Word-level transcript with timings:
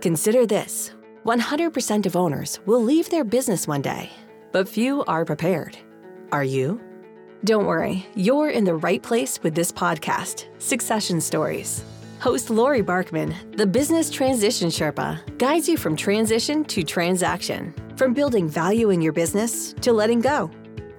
Consider 0.00 0.46
this 0.46 0.92
100% 1.24 2.06
of 2.06 2.14
owners 2.14 2.60
will 2.66 2.82
leave 2.82 3.10
their 3.10 3.24
business 3.24 3.66
one 3.66 3.82
day, 3.82 4.10
but 4.52 4.68
few 4.68 5.04
are 5.06 5.24
prepared. 5.24 5.76
Are 6.30 6.44
you? 6.44 6.80
Don't 7.44 7.66
worry, 7.66 8.06
you're 8.14 8.50
in 8.50 8.64
the 8.64 8.76
right 8.76 9.02
place 9.02 9.42
with 9.42 9.56
this 9.56 9.72
podcast, 9.72 10.46
Succession 10.58 11.20
Stories. 11.20 11.84
Host 12.20 12.48
Laurie 12.48 12.82
Barkman, 12.82 13.34
the 13.56 13.66
business 13.66 14.08
transition 14.08 14.68
Sherpa, 14.68 15.18
guides 15.38 15.68
you 15.68 15.76
from 15.76 15.96
transition 15.96 16.64
to 16.66 16.84
transaction, 16.84 17.74
from 17.96 18.14
building 18.14 18.48
value 18.48 18.90
in 18.90 19.00
your 19.00 19.12
business 19.12 19.72
to 19.80 19.92
letting 19.92 20.20
go. 20.20 20.48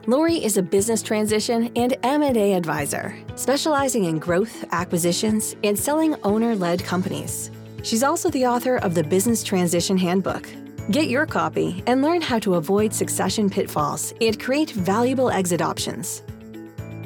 Laurie 0.07 0.43
is 0.43 0.57
a 0.57 0.63
business 0.63 1.01
transition 1.01 1.71
and 1.77 1.95
M&A 2.03 2.53
advisor, 2.53 3.15
specializing 3.35 4.05
in 4.05 4.19
growth, 4.19 4.65
acquisitions, 4.71 5.55
and 5.63 5.77
selling 5.77 6.15
owner-led 6.23 6.83
companies. 6.83 7.51
She's 7.83 8.03
also 8.03 8.29
the 8.29 8.45
author 8.45 8.77
of 8.77 8.93
the 8.93 9.03
Business 9.03 9.43
Transition 9.43 9.97
Handbook. 9.97 10.47
Get 10.91 11.07
your 11.07 11.25
copy 11.25 11.83
and 11.87 12.01
learn 12.01 12.21
how 12.21 12.39
to 12.39 12.55
avoid 12.55 12.93
succession 12.93 13.49
pitfalls 13.49 14.13
and 14.21 14.39
create 14.39 14.71
valuable 14.71 15.29
exit 15.29 15.61
options. 15.61 16.23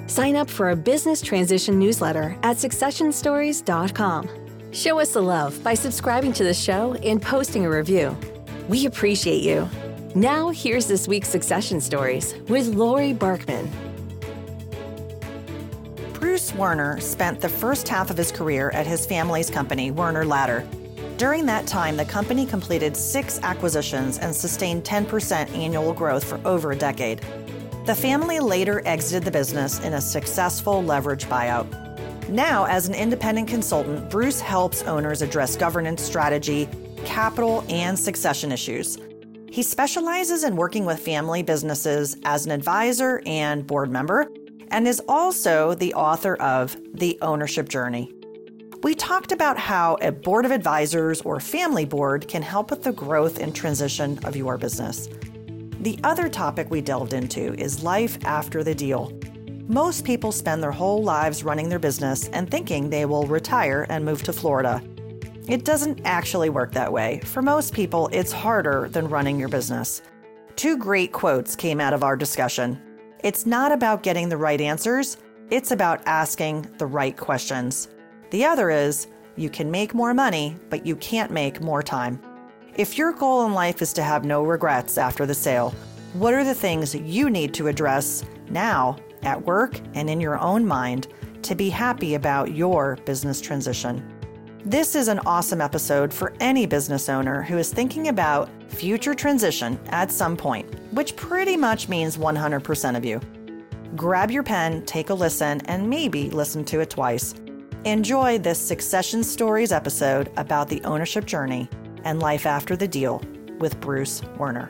Sign 0.07 0.35
up 0.35 0.49
for 0.49 0.69
a 0.69 0.75
business 0.75 1.21
transition 1.21 1.79
newsletter 1.79 2.37
at 2.43 2.57
successionstories.com. 2.57 4.29
Show 4.71 4.99
us 4.99 5.13
the 5.13 5.21
love 5.21 5.63
by 5.63 5.73
subscribing 5.73 6.33
to 6.33 6.43
the 6.43 6.53
show 6.53 6.93
and 7.03 7.21
posting 7.21 7.65
a 7.65 7.69
review. 7.69 8.17
We 8.67 8.85
appreciate 8.85 9.43
you. 9.43 9.69
Now, 10.15 10.49
here's 10.49 10.87
this 10.87 11.07
week's 11.07 11.29
Succession 11.29 11.81
Stories 11.81 12.35
with 12.47 12.67
Laurie 12.67 13.13
Barkman. 13.13 13.69
Werner 16.55 16.99
spent 16.99 17.39
the 17.39 17.49
first 17.49 17.87
half 17.87 18.09
of 18.09 18.17
his 18.17 18.31
career 18.31 18.69
at 18.71 18.85
his 18.85 19.05
family's 19.05 19.49
company, 19.49 19.91
Werner 19.91 20.25
Ladder. 20.25 20.67
During 21.17 21.45
that 21.45 21.67
time, 21.67 21.97
the 21.97 22.05
company 22.05 22.45
completed 22.45 22.97
six 22.97 23.39
acquisitions 23.43 24.19
and 24.19 24.35
sustained 24.35 24.83
10% 24.83 25.55
annual 25.55 25.93
growth 25.93 26.23
for 26.23 26.39
over 26.45 26.71
a 26.71 26.75
decade. 26.75 27.21
The 27.85 27.95
family 27.95 28.39
later 28.39 28.81
exited 28.85 29.23
the 29.23 29.31
business 29.31 29.79
in 29.79 29.93
a 29.93 30.01
successful 30.01 30.83
leverage 30.83 31.25
buyout. 31.25 31.67
Now, 32.29 32.65
as 32.65 32.87
an 32.87 32.95
independent 32.95 33.47
consultant, 33.47 34.09
Bruce 34.09 34.39
helps 34.39 34.83
owners 34.83 35.21
address 35.21 35.55
governance 35.55 36.01
strategy, 36.01 36.69
capital, 37.05 37.63
and 37.69 37.97
succession 37.97 38.51
issues. 38.51 38.97
He 39.49 39.61
specializes 39.61 40.43
in 40.43 40.55
working 40.55 40.85
with 40.85 40.99
family 40.99 41.43
businesses 41.43 42.17
as 42.23 42.45
an 42.45 42.51
advisor 42.51 43.21
and 43.25 43.67
board 43.67 43.91
member, 43.91 44.27
and 44.69 44.87
is 44.87 45.01
also 45.07 45.73
the 45.73 45.93
author 45.93 46.35
of 46.35 46.77
The 46.93 47.17
Ownership 47.21 47.69
Journey. 47.69 48.13
We 48.83 48.95
talked 48.95 49.31
about 49.31 49.57
how 49.57 49.97
a 50.01 50.11
board 50.11 50.45
of 50.45 50.51
advisors 50.51 51.21
or 51.21 51.39
family 51.39 51.85
board 51.85 52.27
can 52.27 52.41
help 52.41 52.69
with 52.69 52.83
the 52.83 52.91
growth 52.91 53.39
and 53.39 53.55
transition 53.55 54.19
of 54.25 54.35
your 54.35 54.57
business. 54.57 55.07
The 55.79 55.97
other 56.03 56.27
topic 56.27 56.69
we 56.69 56.81
delved 56.81 57.13
into 57.13 57.53
is 57.53 57.83
life 57.83 58.17
after 58.25 58.63
the 58.63 58.75
deal. 58.75 59.17
Most 59.67 60.03
people 60.03 60.33
spend 60.33 60.61
their 60.61 60.71
whole 60.71 61.01
lives 61.01 61.43
running 61.43 61.69
their 61.69 61.79
business 61.79 62.27
and 62.29 62.51
thinking 62.51 62.89
they 62.89 63.05
will 63.05 63.25
retire 63.25 63.85
and 63.89 64.03
move 64.03 64.23
to 64.23 64.33
Florida. 64.33 64.81
It 65.47 65.65
doesn't 65.65 66.01
actually 66.05 66.49
work 66.49 66.73
that 66.73 66.91
way. 66.91 67.21
For 67.25 67.41
most 67.41 67.73
people, 67.73 68.09
it's 68.11 68.31
harder 68.31 68.89
than 68.89 69.09
running 69.09 69.39
your 69.39 69.49
business. 69.49 70.01
Two 70.55 70.77
great 70.77 71.11
quotes 71.11 71.55
came 71.55 71.81
out 71.81 71.93
of 71.93 72.03
our 72.03 72.15
discussion. 72.15 72.81
It's 73.23 73.45
not 73.45 73.71
about 73.71 74.03
getting 74.03 74.27
the 74.27 74.35
right 74.35 74.59
answers, 74.59 75.15
it's 75.49 75.71
about 75.71 76.01
asking 76.05 76.67
the 76.77 76.85
right 76.85 77.15
questions. 77.15 77.87
The 78.31 78.43
other 78.43 78.69
is 78.69 79.07
you 79.37 79.49
can 79.49 79.71
make 79.71 79.93
more 79.93 80.13
money, 80.13 80.57
but 80.69 80.85
you 80.85 80.97
can't 80.97 81.31
make 81.31 81.61
more 81.61 81.81
time. 81.81 82.21
If 82.75 82.97
your 82.97 83.13
goal 83.13 83.45
in 83.45 83.53
life 83.53 83.81
is 83.81 83.93
to 83.93 84.03
have 84.03 84.25
no 84.25 84.43
regrets 84.43 84.97
after 84.97 85.25
the 85.25 85.33
sale, 85.33 85.73
what 86.11 86.33
are 86.33 86.43
the 86.43 86.53
things 86.53 86.95
you 86.95 87.29
need 87.29 87.53
to 87.53 87.69
address 87.69 88.25
now 88.49 88.97
at 89.21 89.45
work 89.45 89.79
and 89.93 90.09
in 90.09 90.19
your 90.19 90.37
own 90.39 90.65
mind 90.65 91.07
to 91.43 91.55
be 91.55 91.69
happy 91.69 92.15
about 92.15 92.53
your 92.53 92.97
business 93.05 93.39
transition? 93.39 94.12
This 94.65 94.95
is 94.95 95.09
an 95.09 95.19
awesome 95.25 95.59
episode 95.59 96.13
for 96.13 96.31
any 96.39 96.65
business 96.65 97.09
owner 97.09 97.41
who 97.41 97.57
is 97.57 97.73
thinking 97.73 98.07
about 98.07 98.49
future 98.69 99.13
transition 99.13 99.77
at 99.87 100.09
some 100.09 100.37
point, 100.37 100.73
which 100.93 101.17
pretty 101.17 101.57
much 101.57 101.89
means 101.89 102.17
100% 102.17 102.95
of 102.95 103.03
you. 103.03 103.19
Grab 103.97 104.31
your 104.31 104.41
pen, 104.41 104.85
take 104.85 105.09
a 105.09 105.13
listen, 105.13 105.59
and 105.65 105.89
maybe 105.89 106.29
listen 106.29 106.63
to 106.63 106.79
it 106.79 106.89
twice. 106.89 107.35
Enjoy 107.83 108.37
this 108.37 108.57
Succession 108.57 109.21
Stories 109.21 109.73
episode 109.73 110.31
about 110.37 110.69
the 110.69 110.81
ownership 110.85 111.25
journey 111.25 111.67
and 112.05 112.21
life 112.21 112.45
after 112.45 112.77
the 112.77 112.87
deal 112.87 113.21
with 113.59 113.77
Bruce 113.81 114.21
Werner. 114.37 114.69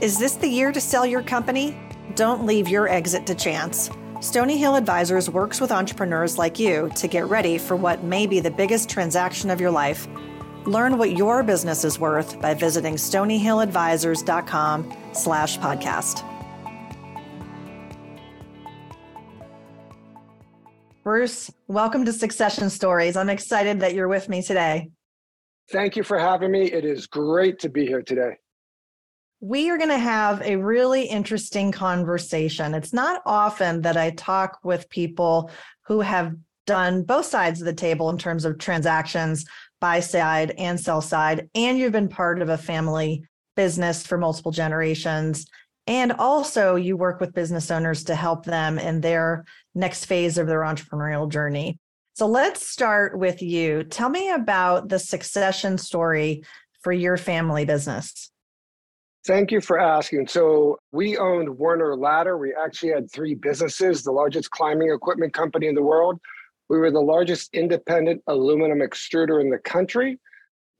Is 0.00 0.18
this 0.18 0.34
the 0.34 0.48
year 0.48 0.72
to 0.72 0.80
sell 0.80 1.06
your 1.06 1.22
company? 1.22 1.78
Don't 2.16 2.44
leave 2.44 2.66
your 2.66 2.88
exit 2.88 3.28
to 3.28 3.36
chance. 3.36 3.90
Stony 4.20 4.58
Hill 4.58 4.74
Advisors 4.74 5.30
works 5.30 5.60
with 5.60 5.70
entrepreneurs 5.70 6.38
like 6.38 6.58
you 6.58 6.90
to 6.96 7.06
get 7.06 7.28
ready 7.28 7.56
for 7.56 7.76
what 7.76 8.02
may 8.02 8.26
be 8.26 8.40
the 8.40 8.50
biggest 8.50 8.90
transaction 8.90 9.48
of 9.48 9.60
your 9.60 9.70
life. 9.70 10.08
Learn 10.66 10.98
what 10.98 11.16
your 11.16 11.44
business 11.44 11.84
is 11.84 12.00
worth 12.00 12.40
by 12.40 12.52
visiting 12.52 12.96
stonyhilladvisors.com 12.96 14.92
slash 15.12 15.56
podcast. 15.58 16.24
Bruce, 21.04 21.52
welcome 21.68 22.04
to 22.04 22.12
Succession 22.12 22.70
Stories. 22.70 23.16
I'm 23.16 23.30
excited 23.30 23.78
that 23.80 23.94
you're 23.94 24.08
with 24.08 24.28
me 24.28 24.42
today. 24.42 24.90
Thank 25.70 25.94
you 25.94 26.02
for 26.02 26.18
having 26.18 26.50
me. 26.50 26.64
It 26.72 26.84
is 26.84 27.06
great 27.06 27.60
to 27.60 27.68
be 27.68 27.86
here 27.86 28.02
today 28.02 28.34
we 29.40 29.70
are 29.70 29.78
going 29.78 29.90
to 29.90 29.98
have 29.98 30.42
a 30.42 30.56
really 30.56 31.02
interesting 31.02 31.70
conversation. 31.70 32.74
It's 32.74 32.92
not 32.92 33.22
often 33.24 33.82
that 33.82 33.96
I 33.96 34.10
talk 34.10 34.58
with 34.64 34.90
people 34.90 35.50
who 35.86 36.00
have 36.00 36.34
done 36.66 37.02
both 37.02 37.26
sides 37.26 37.60
of 37.60 37.66
the 37.66 37.72
table 37.72 38.10
in 38.10 38.18
terms 38.18 38.44
of 38.44 38.58
transactions, 38.58 39.44
buy 39.80 40.00
side 40.00 40.54
and 40.58 40.78
sell 40.78 41.00
side, 41.00 41.48
and 41.54 41.78
you've 41.78 41.92
been 41.92 42.08
part 42.08 42.42
of 42.42 42.48
a 42.48 42.58
family 42.58 43.22
business 43.54 44.06
for 44.06 44.18
multiple 44.18 44.52
generations. 44.52 45.46
And 45.86 46.12
also, 46.12 46.74
you 46.74 46.96
work 46.96 47.20
with 47.20 47.32
business 47.32 47.70
owners 47.70 48.04
to 48.04 48.14
help 48.14 48.44
them 48.44 48.78
in 48.78 49.00
their 49.00 49.44
next 49.74 50.04
phase 50.04 50.36
of 50.36 50.46
their 50.46 50.60
entrepreneurial 50.60 51.30
journey. 51.30 51.78
So, 52.12 52.26
let's 52.26 52.66
start 52.66 53.18
with 53.18 53.40
you. 53.40 53.84
Tell 53.84 54.10
me 54.10 54.30
about 54.30 54.88
the 54.88 54.98
succession 54.98 55.78
story 55.78 56.42
for 56.82 56.92
your 56.92 57.16
family 57.16 57.64
business. 57.64 58.30
Thank 59.28 59.52
you 59.52 59.60
for 59.60 59.78
asking. 59.78 60.26
So, 60.28 60.78
we 60.90 61.18
owned 61.18 61.58
Werner 61.58 61.94
Ladder. 61.94 62.38
We 62.38 62.54
actually 62.54 62.92
had 62.92 63.12
three 63.12 63.34
businesses, 63.34 64.02
the 64.02 64.10
largest 64.10 64.50
climbing 64.50 64.90
equipment 64.90 65.34
company 65.34 65.66
in 65.66 65.74
the 65.74 65.82
world. 65.82 66.18
We 66.70 66.78
were 66.78 66.90
the 66.90 67.02
largest 67.02 67.50
independent 67.52 68.22
aluminum 68.26 68.78
extruder 68.78 69.42
in 69.42 69.50
the 69.50 69.58
country. 69.58 70.18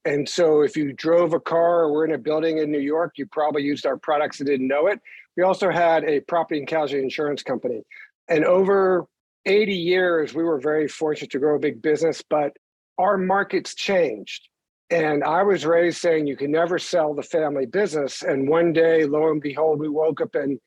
And 0.07 0.27
so, 0.27 0.63
if 0.63 0.79
you 0.79 0.95
drove 0.95 1.35
a 1.35 1.41
car 1.41 1.83
or 1.83 1.93
were 1.93 2.07
in 2.07 2.15
a 2.15 2.19
building 2.19 2.57
in 2.57 2.73
New 2.73 2.81
York, 2.81 3.19
you 3.19 3.27
probably 3.27 3.65
used 3.65 3.85
our 3.85 3.99
products 3.99 4.41
and 4.41 4.47
didn't 4.47 4.67
know 4.67 4.87
it. 4.87 4.99
We 5.37 5.43
also 5.43 5.71
had 5.71 6.05
a 6.05 6.21
property 6.21 6.61
and 6.61 6.67
casualty 6.67 7.03
insurance 7.03 7.43
company. 7.43 7.83
And 8.29 8.47
over 8.47 9.09
80 9.45 9.75
years, 9.75 10.33
we 10.33 10.43
were 10.43 10.59
very 10.59 10.89
fortunate 10.89 11.33
to 11.33 11.39
grow 11.39 11.57
a 11.57 11.61
big 11.61 11.83
business, 11.83 12.23
but 12.23 12.57
our 12.97 13.19
markets 13.19 13.75
changed. 13.75 14.49
And 14.91 15.23
I 15.23 15.43
was 15.43 15.67
raised 15.67 15.99
saying 15.99 16.27
you 16.27 16.37
can 16.37 16.51
never 16.51 16.79
sell 16.79 17.15
the 17.15 17.23
family 17.23 17.67
business. 17.67 18.23
And 18.23 18.49
one 18.49 18.73
day, 18.73 19.05
lo 19.05 19.31
and 19.31 19.41
behold, 19.41 19.81
we 19.81 19.89
woke 19.89 20.21
up 20.21 20.35
and 20.35 20.59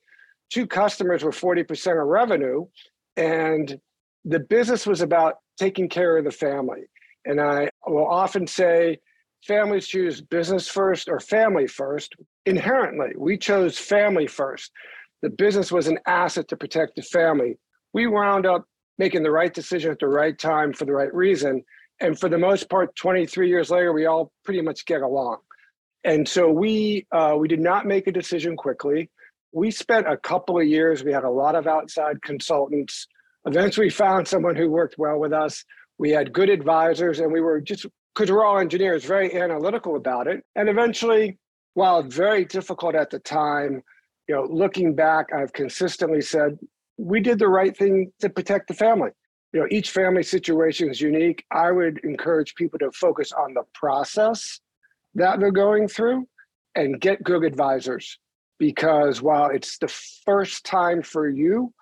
two 0.50 0.66
customers 0.66 1.24
were 1.24 1.32
40% 1.32 2.00
of 2.00 2.06
revenue. 2.06 2.66
And 3.16 3.80
the 4.24 4.38
business 4.38 4.86
was 4.86 5.00
about 5.00 5.36
taking 5.58 5.88
care 5.88 6.16
of 6.16 6.24
the 6.24 6.30
family. 6.30 6.82
And 7.24 7.40
I 7.40 7.68
will 7.86 8.06
often 8.06 8.46
say 8.46 8.98
families 9.46 9.88
choose 9.88 10.20
business 10.20 10.68
first 10.68 11.08
or 11.08 11.18
family 11.18 11.66
first. 11.66 12.14
Inherently, 12.46 13.10
we 13.16 13.36
chose 13.36 13.76
family 13.78 14.28
first. 14.28 14.70
The 15.22 15.30
business 15.30 15.72
was 15.72 15.88
an 15.88 15.98
asset 16.06 16.48
to 16.48 16.56
protect 16.56 16.94
the 16.96 17.02
family. 17.02 17.58
We 17.92 18.06
wound 18.06 18.46
up 18.46 18.66
making 18.98 19.24
the 19.24 19.30
right 19.30 19.52
decision 19.52 19.90
at 19.90 19.98
the 19.98 20.08
right 20.08 20.38
time 20.38 20.72
for 20.72 20.84
the 20.84 20.92
right 20.92 21.12
reason 21.12 21.64
and 22.02 22.18
for 22.18 22.28
the 22.28 22.38
most 22.38 22.68
part 22.68 22.94
23 22.96 23.48
years 23.48 23.70
later 23.70 23.92
we 23.92 24.06
all 24.06 24.32
pretty 24.44 24.60
much 24.60 24.84
get 24.86 25.02
along. 25.02 25.38
And 26.04 26.28
so 26.28 26.50
we 26.50 27.06
uh, 27.12 27.36
we 27.38 27.48
did 27.48 27.60
not 27.60 27.86
make 27.86 28.06
a 28.06 28.12
decision 28.12 28.56
quickly. 28.56 29.10
We 29.52 29.70
spent 29.70 30.08
a 30.08 30.16
couple 30.16 30.58
of 30.58 30.66
years 30.66 31.04
we 31.04 31.12
had 31.12 31.24
a 31.24 31.30
lot 31.30 31.54
of 31.54 31.66
outside 31.66 32.20
consultants. 32.22 33.06
Eventually 33.44 33.90
found 33.90 34.26
someone 34.28 34.56
who 34.56 34.70
worked 34.70 34.96
well 34.98 35.18
with 35.18 35.32
us. 35.32 35.64
We 35.98 36.10
had 36.10 36.32
good 36.32 36.48
advisors 36.48 37.20
and 37.20 37.32
we 37.32 37.40
were 37.40 37.60
just 37.60 37.86
because 38.14 38.30
we're 38.30 38.44
all 38.44 38.58
engineers 38.58 39.04
very 39.04 39.34
analytical 39.34 39.96
about 39.96 40.26
it. 40.26 40.44
And 40.56 40.68
eventually 40.68 41.38
while 41.74 42.02
very 42.02 42.44
difficult 42.44 42.94
at 42.94 43.10
the 43.10 43.18
time 43.18 43.82
you 44.28 44.34
know 44.34 44.46
looking 44.50 44.94
back 44.94 45.26
i've 45.32 45.52
consistently 45.52 46.20
said 46.20 46.58
we 46.96 47.20
did 47.20 47.38
the 47.38 47.48
right 47.48 47.76
thing 47.76 48.12
to 48.20 48.28
protect 48.28 48.68
the 48.68 48.74
family 48.74 49.10
you 49.52 49.60
know, 49.60 49.66
each 49.70 49.90
family 49.90 50.22
situation 50.22 50.90
is 50.90 51.00
unique. 51.00 51.44
I 51.50 51.70
would 51.70 51.98
encourage 52.04 52.54
people 52.54 52.78
to 52.78 52.90
focus 52.92 53.32
on 53.32 53.54
the 53.54 53.64
process 53.74 54.60
that 55.14 55.40
they're 55.40 55.50
going 55.50 55.88
through 55.88 56.26
and 56.74 57.00
get 57.00 57.22
good 57.22 57.44
advisors 57.44 58.18
because 58.58 59.20
while 59.20 59.50
it's 59.50 59.76
the 59.78 59.92
first 60.24 60.64
time 60.64 61.02
for 61.02 61.28
you, 61.28 61.72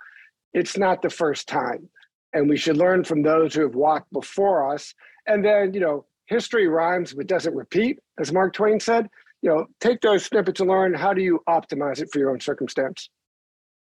it's 0.53 0.77
not 0.77 1.01
the 1.01 1.11
first 1.11 1.47
time. 1.47 1.89
And 2.33 2.49
we 2.49 2.57
should 2.57 2.77
learn 2.77 3.05
from 3.05 3.23
those 3.23 3.55
who 3.55 3.63
have 3.63 3.75
walked 3.75 4.13
before 4.13 4.73
us. 4.73 4.95
And 5.27 5.45
then, 5.45 5.73
you 5.73 5.81
know, 5.81 6.07
history 6.27 6.67
rhymes 6.67 7.13
but 7.13 7.27
doesn't 7.27 7.55
repeat, 7.55 7.99
as 8.19 8.33
Mark 8.33 8.53
Twain 8.53 8.81
said. 8.81 9.09
You 9.43 9.51
know, 9.51 9.67
take 9.81 10.01
those 10.01 10.25
snippets 10.25 10.61
and 10.61 10.69
learn 10.69 10.93
how 10.93 11.15
do 11.15 11.23
you 11.23 11.41
optimize 11.49 12.01
it 12.01 12.09
for 12.13 12.19
your 12.19 12.31
own 12.31 12.41
circumstance. 12.41 13.11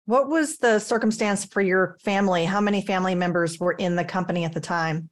What 0.06 0.28
was 0.28 0.58
the 0.58 0.78
circumstance 0.78 1.44
for 1.44 1.60
your 1.60 1.96
family? 2.00 2.44
How 2.44 2.60
many 2.60 2.82
family 2.82 3.14
members 3.14 3.58
were 3.60 3.72
in 3.72 3.94
the 3.94 4.04
company 4.04 4.44
at 4.44 4.52
the 4.52 4.60
time? 4.60 5.08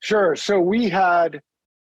Sure. 0.00 0.36
So 0.36 0.60
we 0.60 0.88
had 0.88 1.40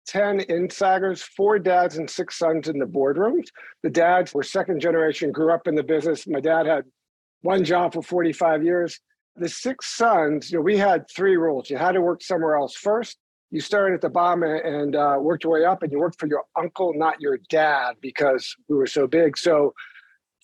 10 0.08 0.40
insiders, 0.48 1.22
four 1.22 1.58
dads 1.58 1.98
and 1.98 2.10
six 2.10 2.38
sons 2.38 2.68
in 2.68 2.78
the 2.78 2.86
boardrooms. 2.86 3.46
The 3.82 3.90
dads 3.90 4.34
were 4.34 4.42
second 4.42 4.80
generation, 4.80 5.30
grew 5.30 5.52
up 5.52 5.68
in 5.68 5.76
the 5.76 5.82
business. 5.84 6.26
My 6.26 6.40
dad 6.40 6.66
had 6.66 6.84
one 7.42 7.64
job 7.64 7.94
for 7.94 8.02
45 8.02 8.64
years. 8.64 8.98
The 9.36 9.48
six 9.48 9.96
sons, 9.96 10.50
you 10.50 10.58
know, 10.58 10.62
we 10.62 10.76
had 10.76 11.04
three 11.14 11.36
rules. 11.36 11.70
You 11.70 11.78
had 11.78 11.92
to 11.92 12.00
work 12.00 12.22
somewhere 12.22 12.56
else 12.56 12.74
first. 12.74 13.18
You 13.50 13.60
started 13.60 13.94
at 13.94 14.00
the 14.00 14.10
bottom 14.10 14.42
and 14.42 14.96
uh, 14.96 15.16
worked 15.20 15.44
your 15.44 15.52
way 15.52 15.64
up, 15.64 15.82
and 15.82 15.92
you 15.92 15.98
worked 15.98 16.18
for 16.18 16.26
your 16.26 16.44
uncle, 16.56 16.92
not 16.94 17.20
your 17.20 17.38
dad, 17.48 17.94
because 18.00 18.54
we 18.68 18.76
were 18.76 18.86
so 18.86 19.06
big. 19.06 19.38
So 19.38 19.74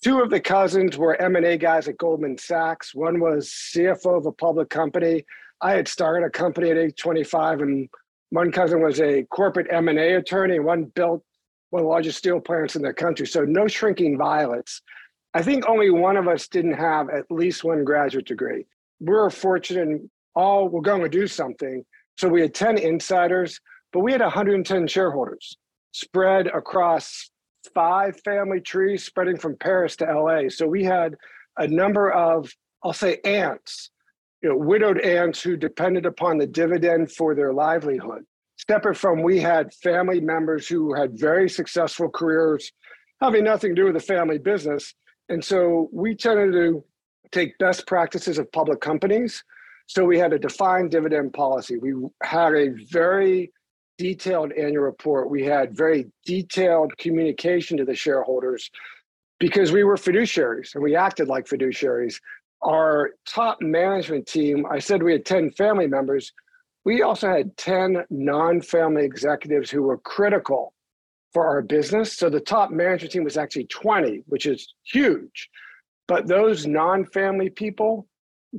two 0.03 0.21
of 0.21 0.29
the 0.29 0.39
cousins 0.39 0.97
were 0.97 1.19
m&a 1.21 1.57
guys 1.57 1.87
at 1.87 1.97
goldman 1.97 2.37
sachs. 2.37 2.93
One 2.93 3.19
was 3.19 3.49
cfo 3.49 4.17
of 4.17 4.25
a 4.25 4.31
public 4.31 4.69
company. 4.69 5.25
I 5.61 5.73
had 5.73 5.87
started 5.87 6.25
a 6.25 6.29
company 6.29 6.71
at 6.71 6.77
age 6.77 6.95
25 6.97 7.61
and 7.61 7.89
one 8.29 8.51
cousin 8.51 8.81
was 8.81 9.01
a 9.01 9.23
corporate 9.23 9.67
m&a 9.71 10.15
attorney 10.15 10.59
one 10.59 10.85
built 10.95 11.23
one 11.71 11.81
of 11.81 11.85
the 11.85 11.89
largest 11.89 12.17
steel 12.17 12.39
plants 12.39 12.75
in 12.75 12.81
the 12.81 12.93
country. 12.93 13.27
So 13.27 13.43
no 13.43 13.67
shrinking 13.67 14.17
violets. 14.17 14.81
I 15.33 15.43
think 15.43 15.67
only 15.67 15.91
one 15.91 16.17
of 16.17 16.27
us 16.27 16.47
didn't 16.47 16.73
have 16.73 17.09
at 17.09 17.29
least 17.29 17.63
one 17.63 17.83
graduate 17.83 18.25
degree. 18.25 18.65
We 18.99 19.13
were 19.13 19.29
fortunate 19.29 19.87
and 19.87 20.09
all 20.35 20.69
were 20.69 20.81
going 20.81 21.01
to 21.01 21.09
do 21.09 21.27
something. 21.27 21.85
So 22.17 22.27
we 22.27 22.41
had 22.41 22.53
10 22.53 22.77
insiders 22.77 23.59
but 23.91 24.01
we 24.01 24.11
had 24.11 24.21
110 24.21 24.87
shareholders 24.87 25.57
spread 25.91 26.47
across 26.47 27.31
five 27.73 28.19
family 28.21 28.61
trees 28.61 29.03
spreading 29.03 29.37
from 29.37 29.57
Paris 29.57 29.95
to 29.97 30.05
LA. 30.05 30.49
So 30.49 30.67
we 30.67 30.83
had 30.83 31.15
a 31.57 31.67
number 31.67 32.11
of, 32.11 32.51
I'll 32.83 32.93
say, 32.93 33.19
aunts, 33.25 33.91
you 34.41 34.49
know, 34.49 34.57
widowed 34.57 34.99
aunts 34.99 35.41
who 35.41 35.57
depended 35.57 36.05
upon 36.05 36.37
the 36.37 36.47
dividend 36.47 37.11
for 37.11 37.35
their 37.35 37.53
livelihood. 37.53 38.23
Separate 38.67 38.95
from, 38.95 39.21
we 39.21 39.39
had 39.39 39.73
family 39.75 40.19
members 40.19 40.67
who 40.67 40.93
had 40.93 41.19
very 41.19 41.49
successful 41.49 42.09
careers, 42.09 42.71
having 43.21 43.43
nothing 43.43 43.75
to 43.75 43.81
do 43.81 43.85
with 43.85 43.93
the 43.93 43.99
family 43.99 44.37
business. 44.37 44.93
And 45.29 45.43
so 45.43 45.89
we 45.91 46.15
tended 46.15 46.53
to 46.53 46.83
take 47.31 47.57
best 47.57 47.85
practices 47.87 48.37
of 48.37 48.51
public 48.51 48.81
companies. 48.81 49.43
So 49.87 50.05
we 50.05 50.17
had 50.17 50.33
a 50.33 50.39
defined 50.39 50.91
dividend 50.91 51.33
policy. 51.33 51.77
We 51.77 51.93
had 52.23 52.53
a 52.53 52.69
very 52.91 53.51
detailed 53.99 54.53
annual 54.53 54.83
report. 54.83 55.29
We 55.29 55.43
had 55.43 55.75
very 55.75 56.07
detailed 56.25 56.97
communication 56.97 57.77
to 57.77 57.85
the 57.85 57.93
shareholders 57.93 58.71
because 59.39 59.71
we 59.71 59.83
were 59.83 59.97
fiduciaries 59.97 60.73
and 60.73 60.83
we 60.83 60.95
acted 60.95 61.27
like 61.27 61.45
fiduciaries. 61.45 62.19
Our 62.63 63.11
top 63.27 63.61
management 63.61 64.25
team, 64.25 64.65
I 64.71 64.79
said 64.79 65.03
we 65.03 65.11
had 65.11 65.25
10 65.25 65.51
family 65.51 65.85
members. 65.85 66.31
We 66.85 67.03
also 67.03 67.29
had 67.29 67.55
10 67.57 68.05
non 68.09 68.61
family 68.61 69.03
executives 69.03 69.69
who 69.69 69.83
were 69.83 69.97
critical 69.97 70.73
for 71.33 71.45
our 71.45 71.61
business. 71.61 72.13
So 72.17 72.29
the 72.29 72.39
top 72.39 72.71
management 72.71 73.11
team 73.11 73.23
was 73.25 73.37
actually 73.37 73.65
20, 73.65 74.23
which 74.27 74.45
is 74.45 74.73
huge. 74.83 75.49
But 76.07 76.25
those 76.25 76.65
non 76.65 77.05
family 77.05 77.49
people 77.49 78.07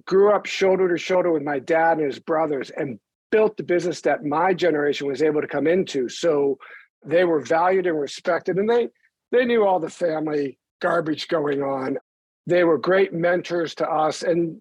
grew 0.04 0.32
up 0.32 0.44
shoulder 0.44 0.88
to 0.88 0.98
shoulder 0.98 1.32
with 1.32 1.42
my 1.42 1.58
dad 1.58 1.96
and 1.96 2.06
his 2.06 2.18
brothers 2.18 2.70
and 2.70 3.00
built 3.30 3.56
the 3.56 3.62
business 3.62 4.00
that 4.02 4.24
my 4.24 4.52
generation 4.52 5.06
was 5.06 5.22
able 5.22 5.40
to 5.40 5.46
come 5.46 5.66
into. 5.66 6.08
So 6.08 6.58
they 7.04 7.24
were 7.24 7.40
valued 7.40 7.86
and 7.86 7.98
respected, 7.98 8.56
and 8.56 8.68
they 8.68 8.88
they 9.32 9.44
knew 9.44 9.64
all 9.64 9.80
the 9.80 9.90
family 9.90 10.58
garbage 10.80 11.28
going 11.28 11.62
on. 11.62 11.98
They 12.46 12.64
were 12.64 12.78
great 12.78 13.12
mentors 13.12 13.74
to 13.76 13.88
us, 13.88 14.22
and 14.22 14.60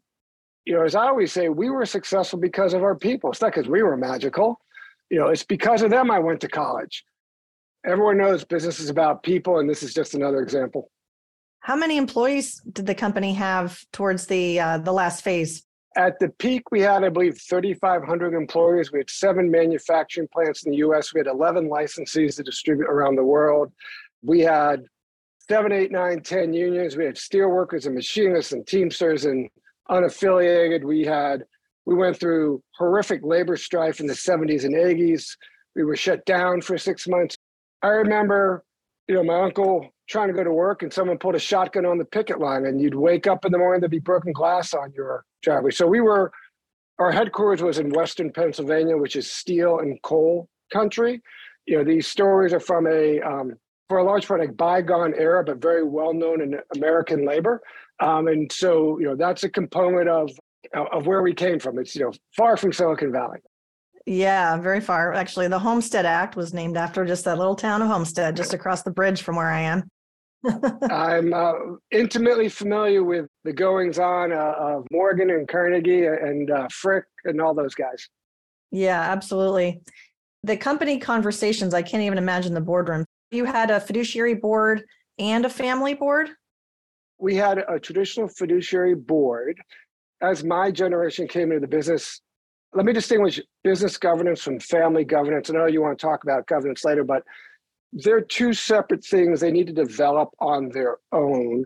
you 0.65 0.75
know, 0.75 0.83
as 0.83 0.95
I 0.95 1.07
always 1.07 1.31
say, 1.31 1.49
we 1.49 1.69
were 1.69 1.85
successful 1.85 2.39
because 2.39 2.73
of 2.73 2.83
our 2.83 2.95
people. 2.95 3.31
It's 3.31 3.41
not 3.41 3.53
because 3.53 3.67
we 3.67 3.81
were 3.81 3.97
magical. 3.97 4.59
You 5.09 5.19
know, 5.19 5.27
it's 5.27 5.43
because 5.43 5.81
of 5.81 5.89
them 5.89 6.11
I 6.11 6.19
went 6.19 6.41
to 6.41 6.47
college. 6.47 7.03
Everyone 7.85 8.17
knows 8.17 8.43
business 8.43 8.79
is 8.79 8.89
about 8.89 9.23
people, 9.23 9.59
and 9.59 9.69
this 9.69 9.81
is 9.81 9.93
just 9.93 10.13
another 10.13 10.41
example. 10.41 10.91
How 11.61 11.75
many 11.75 11.97
employees 11.97 12.61
did 12.71 12.85
the 12.85 12.95
company 12.95 13.33
have 13.33 13.79
towards 13.91 14.27
the 14.27 14.59
uh, 14.59 14.77
the 14.77 14.93
last 14.93 15.23
phase? 15.23 15.63
At 15.97 16.19
the 16.19 16.29
peak, 16.29 16.71
we 16.71 16.81
had, 16.81 17.03
I 17.03 17.09
believe, 17.09 17.39
3,500 17.41 18.33
employees. 18.33 18.91
We 18.91 18.99
had 18.99 19.09
seven 19.09 19.49
manufacturing 19.49 20.27
plants 20.31 20.63
in 20.63 20.71
the 20.71 20.77
US. 20.77 21.13
We 21.13 21.19
had 21.19 21.27
11 21.27 21.67
licensees 21.67 22.35
to 22.35 22.43
distribute 22.43 22.87
around 22.87 23.15
the 23.15 23.23
world. 23.23 23.71
We 24.21 24.41
had 24.41 24.85
seven, 25.49 25.71
eight, 25.71 25.91
nine, 25.91 26.21
10 26.21 26.53
unions. 26.53 26.95
We 26.95 27.05
had 27.05 27.17
steel 27.17 27.49
workers 27.49 27.87
and 27.87 27.95
machinists 27.95 28.51
and 28.51 28.65
teamsters 28.67 29.25
and 29.25 29.49
unaffiliated. 29.89 30.83
We 30.83 31.03
had, 31.03 31.43
we 31.85 31.95
went 31.95 32.19
through 32.19 32.61
horrific 32.77 33.21
labor 33.23 33.57
strife 33.57 33.99
in 33.99 34.05
the 34.05 34.13
70s 34.13 34.65
and 34.65 34.75
80s. 34.75 35.35
We 35.75 35.83
were 35.83 35.95
shut 35.95 36.23
down 36.25 36.61
for 36.61 36.77
six 36.77 37.07
months. 37.07 37.35
I 37.81 37.87
remember, 37.87 38.63
you 39.07 39.15
know, 39.15 39.23
my 39.23 39.41
uncle 39.41 39.89
trying 40.09 40.27
to 40.27 40.33
go 40.33 40.43
to 40.43 40.51
work 40.51 40.81
and 40.81 40.91
someone 40.91 41.17
pulled 41.17 41.35
a 41.35 41.39
shotgun 41.39 41.85
on 41.85 41.97
the 41.97 42.05
picket 42.05 42.39
line 42.39 42.65
and 42.65 42.81
you'd 42.81 42.95
wake 42.95 43.27
up 43.27 43.45
in 43.45 43.51
the 43.51 43.57
morning 43.57 43.79
there'd 43.79 43.91
be 43.91 43.99
broken 43.99 44.33
glass 44.33 44.73
on 44.73 44.91
your 44.95 45.23
driveway. 45.43 45.71
So 45.71 45.87
we 45.87 46.01
were 46.01 46.31
our 46.97 47.11
headquarters 47.11 47.61
was 47.61 47.79
in 47.79 47.91
western 47.91 48.31
pennsylvania 48.31 48.97
which 48.97 49.15
is 49.15 49.31
steel 49.31 49.79
and 49.79 50.01
coal 50.01 50.49
country. 50.73 51.21
You 51.65 51.77
know 51.77 51.83
these 51.83 52.07
stories 52.07 52.53
are 52.53 52.59
from 52.59 52.87
a 52.87 53.21
um, 53.21 53.53
for 53.87 53.99
a 53.99 54.03
large 54.03 54.27
part 54.27 54.43
a 54.43 54.51
bygone 54.51 55.13
era 55.15 55.43
but 55.43 55.61
very 55.61 55.83
well 55.83 56.13
known 56.13 56.41
in 56.41 56.59
american 56.75 57.25
labor. 57.25 57.61
Um, 58.01 58.27
and 58.27 58.51
so 58.51 58.99
you 58.99 59.05
know 59.05 59.15
that's 59.15 59.43
a 59.43 59.49
component 59.49 60.09
of 60.09 60.31
of 60.75 61.07
where 61.07 61.21
we 61.21 61.33
came 61.33 61.59
from. 61.59 61.79
It's 61.79 61.95
you 61.95 62.05
know 62.05 62.11
far 62.35 62.57
from 62.57 62.73
silicon 62.73 63.11
valley. 63.11 63.39
Yeah, 64.05 64.57
very 64.57 64.81
far. 64.81 65.13
Actually, 65.13 65.49
the 65.49 65.59
Homestead 65.59 66.05
Act 66.05 66.35
was 66.35 66.53
named 66.53 66.77
after 66.77 67.05
just 67.05 67.25
that 67.25 67.37
little 67.37 67.55
town 67.55 67.81
of 67.83 67.89
Homestead, 67.89 68.35
just 68.35 68.53
across 68.53 68.81
the 68.81 68.89
bridge 68.89 69.21
from 69.21 69.35
where 69.35 69.51
I 69.51 69.61
am. 69.61 69.87
I'm 70.89 71.33
uh, 71.33 71.53
intimately 71.91 72.49
familiar 72.49 73.03
with 73.03 73.27
the 73.43 73.53
goings 73.53 73.99
on 73.99 74.31
uh, 74.31 74.53
of 74.57 74.87
Morgan 74.91 75.29
and 75.31 75.47
Carnegie 75.47 76.05
and 76.05 76.49
uh, 76.49 76.67
Frick 76.71 77.05
and 77.25 77.41
all 77.41 77.53
those 77.53 77.75
guys. 77.75 78.07
Yeah, 78.71 79.01
absolutely. 79.01 79.81
The 80.43 80.55
company 80.55 80.99
conversations, 80.99 81.73
I 81.73 81.81
can't 81.81 82.03
even 82.03 82.17
imagine 82.17 82.53
the 82.53 82.61
boardroom. 82.61 83.05
You 83.31 83.45
had 83.45 83.69
a 83.69 83.79
fiduciary 83.79 84.35
board 84.35 84.83
and 85.17 85.45
a 85.45 85.49
family 85.49 85.93
board? 85.93 86.29
We 87.17 87.35
had 87.35 87.63
a 87.67 87.79
traditional 87.79 88.29
fiduciary 88.29 88.95
board. 88.95 89.59
As 90.21 90.43
my 90.43 90.71
generation 90.71 91.27
came 91.27 91.51
into 91.51 91.59
the 91.59 91.67
business, 91.67 92.21
let 92.73 92.85
me 92.85 92.93
distinguish 92.93 93.41
business 93.63 93.97
governance 93.97 94.41
from 94.41 94.59
family 94.59 95.03
governance. 95.03 95.49
I 95.49 95.53
know 95.53 95.65
you 95.65 95.81
want 95.81 95.97
to 95.99 96.05
talk 96.05 96.23
about 96.23 96.47
governance 96.47 96.85
later, 96.85 97.03
but 97.03 97.23
they're 97.93 98.21
two 98.21 98.53
separate 98.53 99.03
things 99.03 99.39
they 99.39 99.51
need 99.51 99.67
to 99.67 99.73
develop 99.73 100.29
on 100.39 100.69
their 100.69 100.97
own. 101.11 101.65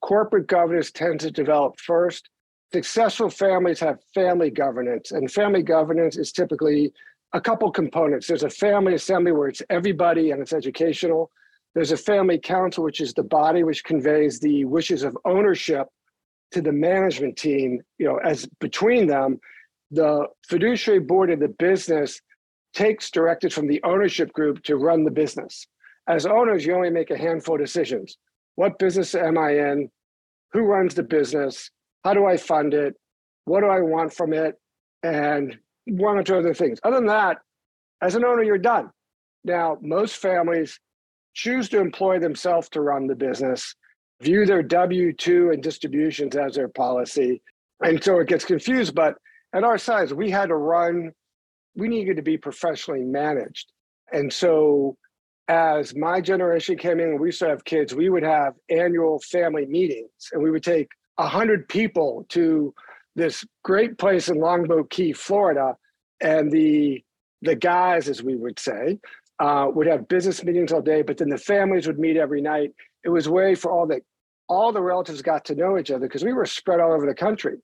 Corporate 0.00 0.46
governance 0.46 0.90
tends 0.90 1.24
to 1.24 1.30
develop 1.30 1.78
first. 1.80 2.28
Successful 2.72 3.30
families 3.30 3.80
have 3.80 3.98
family 4.14 4.50
governance, 4.50 5.12
and 5.12 5.30
family 5.30 5.62
governance 5.62 6.16
is 6.16 6.32
typically 6.32 6.92
a 7.32 7.40
couple 7.40 7.70
components. 7.70 8.26
There's 8.26 8.44
a 8.44 8.50
family 8.50 8.94
assembly 8.94 9.32
where 9.32 9.48
it's 9.48 9.62
everybody 9.70 10.30
and 10.30 10.40
it's 10.40 10.52
educational. 10.52 11.30
There's 11.74 11.92
a 11.92 11.96
family 11.96 12.38
council, 12.38 12.84
which 12.84 13.00
is 13.00 13.12
the 13.12 13.24
body 13.24 13.64
which 13.64 13.82
conveys 13.82 14.38
the 14.38 14.64
wishes 14.64 15.02
of 15.02 15.18
ownership 15.24 15.88
to 16.52 16.62
the 16.62 16.72
management 16.72 17.36
team, 17.36 17.80
you 17.98 18.06
know, 18.06 18.18
as 18.18 18.46
between 18.60 19.06
them. 19.06 19.40
The 19.90 20.26
fiduciary 20.48 21.00
board 21.00 21.30
of 21.30 21.40
the 21.40 21.48
business 21.48 22.20
takes 22.74 23.10
directives 23.10 23.54
from 23.54 23.66
the 23.66 23.82
ownership 23.84 24.32
group 24.32 24.62
to 24.64 24.76
run 24.76 25.04
the 25.04 25.10
business. 25.10 25.66
As 26.08 26.26
owners, 26.26 26.66
you 26.66 26.74
only 26.74 26.90
make 26.90 27.10
a 27.10 27.18
handful 27.18 27.54
of 27.54 27.60
decisions. 27.60 28.18
What 28.56 28.78
business 28.78 29.14
am 29.14 29.38
I 29.38 29.52
in? 29.52 29.90
Who 30.52 30.60
runs 30.60 30.94
the 30.94 31.02
business? 31.02 31.70
How 32.04 32.14
do 32.14 32.26
I 32.26 32.36
fund 32.36 32.74
it? 32.74 32.94
What 33.46 33.60
do 33.60 33.66
I 33.66 33.80
want 33.80 34.12
from 34.12 34.32
it? 34.32 34.56
And 35.02 35.58
one 35.86 36.18
or 36.18 36.22
two 36.22 36.36
other 36.36 36.54
things. 36.54 36.78
Other 36.84 36.96
than 36.96 37.06
that, 37.06 37.38
as 38.02 38.14
an 38.14 38.24
owner, 38.24 38.42
you're 38.42 38.58
done. 38.58 38.90
Now, 39.44 39.78
most 39.80 40.16
families 40.16 40.78
choose 41.34 41.68
to 41.70 41.80
employ 41.80 42.18
themselves 42.18 42.68
to 42.70 42.80
run 42.80 43.06
the 43.06 43.14
business, 43.14 43.74
view 44.22 44.46
their 44.46 44.62
W 44.62 45.12
2 45.12 45.50
and 45.50 45.62
distributions 45.62 46.36
as 46.36 46.54
their 46.54 46.68
policy. 46.68 47.42
And 47.82 48.02
so 48.02 48.20
it 48.20 48.28
gets 48.28 48.44
confused. 48.44 48.94
But 48.94 49.16
at 49.54 49.64
our 49.64 49.78
size, 49.78 50.14
we 50.14 50.30
had 50.30 50.46
to 50.46 50.56
run, 50.56 51.12
we 51.76 51.88
needed 51.88 52.16
to 52.16 52.22
be 52.22 52.36
professionally 52.36 53.02
managed. 53.02 53.72
And 54.12 54.32
so 54.32 54.96
as 55.48 55.94
my 55.94 56.20
generation 56.20 56.76
came 56.76 57.00
in 57.00 57.08
and 57.08 57.20
we 57.20 57.28
used 57.28 57.40
to 57.40 57.48
have 57.48 57.64
kids, 57.64 57.94
we 57.94 58.08
would 58.08 58.22
have 58.22 58.54
annual 58.70 59.20
family 59.20 59.66
meetings 59.66 60.30
and 60.32 60.42
we 60.42 60.50
would 60.50 60.62
take 60.62 60.88
a 61.18 61.26
hundred 61.26 61.68
people 61.68 62.26
to 62.30 62.74
this 63.16 63.44
great 63.62 63.98
place 63.98 64.28
in 64.28 64.38
Longboat 64.38 64.90
Key, 64.90 65.12
Florida. 65.12 65.76
And 66.20 66.50
the 66.50 67.02
the 67.42 67.54
guys, 67.54 68.08
as 68.08 68.22
we 68.22 68.36
would 68.36 68.58
say, 68.58 68.98
uh, 69.38 69.66
would 69.74 69.86
have 69.86 70.08
business 70.08 70.42
meetings 70.42 70.72
all 70.72 70.80
day, 70.80 71.02
but 71.02 71.18
then 71.18 71.28
the 71.28 71.36
families 71.36 71.86
would 71.86 71.98
meet 71.98 72.16
every 72.16 72.40
night. 72.40 72.70
It 73.04 73.10
was 73.10 73.26
a 73.26 73.32
way 73.32 73.54
for 73.54 73.70
all 73.70 73.86
the 73.86 74.00
all 74.48 74.72
the 74.72 74.82
relatives 74.82 75.22
got 75.22 75.44
to 75.46 75.54
know 75.54 75.78
each 75.78 75.90
other 75.90 76.06
because 76.06 76.24
we 76.24 76.32
were 76.32 76.46
spread 76.46 76.80
all 76.80 76.92
over 76.92 77.06
the 77.06 77.14
country. 77.14 77.56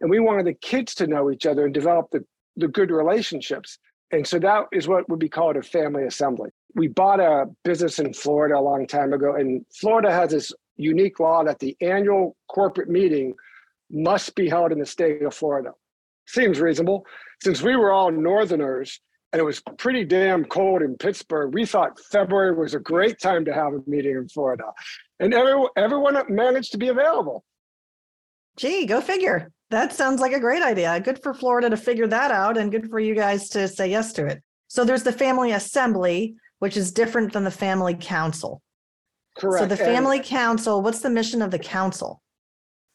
And 0.00 0.10
we 0.10 0.20
wanted 0.20 0.46
the 0.46 0.54
kids 0.54 0.94
to 0.96 1.06
know 1.06 1.30
each 1.30 1.46
other 1.46 1.64
and 1.64 1.74
develop 1.74 2.06
the, 2.12 2.24
the 2.58 2.68
good 2.68 2.90
relationships. 2.90 3.78
And 4.10 4.26
so 4.26 4.38
that 4.38 4.64
is 4.72 4.88
what 4.88 5.08
would 5.08 5.18
be 5.18 5.28
called 5.28 5.56
a 5.56 5.62
family 5.62 6.04
assembly. 6.04 6.50
We 6.74 6.88
bought 6.88 7.20
a 7.20 7.46
business 7.64 7.98
in 7.98 8.12
Florida 8.12 8.58
a 8.58 8.60
long 8.60 8.86
time 8.86 9.12
ago, 9.12 9.34
and 9.34 9.64
Florida 9.72 10.10
has 10.10 10.30
this 10.30 10.52
unique 10.76 11.20
law 11.20 11.44
that 11.44 11.58
the 11.58 11.76
annual 11.80 12.36
corporate 12.48 12.88
meeting 12.88 13.34
must 13.90 14.34
be 14.34 14.48
held 14.48 14.72
in 14.72 14.78
the 14.78 14.86
state 14.86 15.22
of 15.22 15.34
Florida. 15.34 15.72
Seems 16.26 16.60
reasonable. 16.60 17.06
Since 17.42 17.62
we 17.62 17.76
were 17.76 17.90
all 17.90 18.10
Northerners 18.10 19.00
and 19.32 19.40
it 19.40 19.44
was 19.44 19.62
pretty 19.78 20.04
damn 20.04 20.44
cold 20.44 20.82
in 20.82 20.96
Pittsburgh, 20.96 21.52
we 21.52 21.66
thought 21.66 21.98
February 22.10 22.54
was 22.54 22.74
a 22.74 22.80
great 22.80 23.18
time 23.20 23.44
to 23.44 23.52
have 23.52 23.72
a 23.72 23.80
meeting 23.86 24.16
in 24.16 24.28
Florida. 24.28 24.64
And 25.20 25.34
everyone, 25.34 25.68
everyone 25.76 26.16
managed 26.28 26.72
to 26.72 26.78
be 26.78 26.88
available. 26.88 27.44
Gee, 28.58 28.86
go 28.86 29.00
figure. 29.00 29.50
That 29.70 29.92
sounds 29.92 30.20
like 30.20 30.32
a 30.32 30.40
great 30.40 30.62
idea. 30.62 30.98
Good 31.00 31.22
for 31.22 31.32
Florida 31.32 31.70
to 31.70 31.76
figure 31.76 32.06
that 32.08 32.30
out 32.30 32.56
and 32.56 32.72
good 32.72 32.90
for 32.90 32.98
you 32.98 33.14
guys 33.14 33.48
to 33.50 33.68
say 33.68 33.88
yes 33.88 34.12
to 34.14 34.26
it. 34.26 34.42
So 34.66 34.84
there's 34.84 35.02
the 35.02 35.12
family 35.12 35.52
assembly, 35.52 36.34
which 36.58 36.76
is 36.76 36.90
different 36.90 37.32
than 37.32 37.44
the 37.44 37.50
family 37.50 37.96
council. 37.98 38.62
Correct. 39.36 39.62
So 39.62 39.66
the 39.66 39.76
family 39.76 40.18
and, 40.18 40.26
council, 40.26 40.82
what's 40.82 41.00
the 41.00 41.10
mission 41.10 41.40
of 41.42 41.50
the 41.50 41.58
council? 41.58 42.22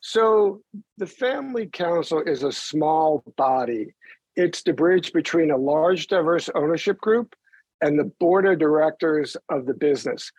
So 0.02 0.62
the 0.98 1.08
family 1.08 1.68
council 1.68 2.22
is 2.26 2.44
a 2.44 2.52
small 2.52 3.24
body. 3.38 3.94
It's 4.36 4.64
the 4.64 4.74
bridge 4.74 5.14
between 5.14 5.52
a 5.52 5.58
large 5.58 6.08
diverse 6.08 6.50
ownership 6.56 7.00
group 7.00 7.34
and 7.82 7.98
the 7.98 8.12
board 8.20 8.46
of 8.46 8.60
directors 8.60 9.38
of 9.50 9.66
the 9.66 9.74
business. 9.74 10.32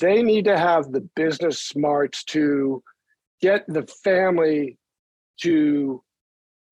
They 0.00 0.22
need 0.22 0.46
to 0.46 0.56
have 0.56 0.92
the 0.92 1.06
business 1.14 1.60
smarts 1.60 2.24
to 2.24 2.82
get 3.42 3.64
the 3.68 3.86
family 4.04 4.78
to 5.40 6.02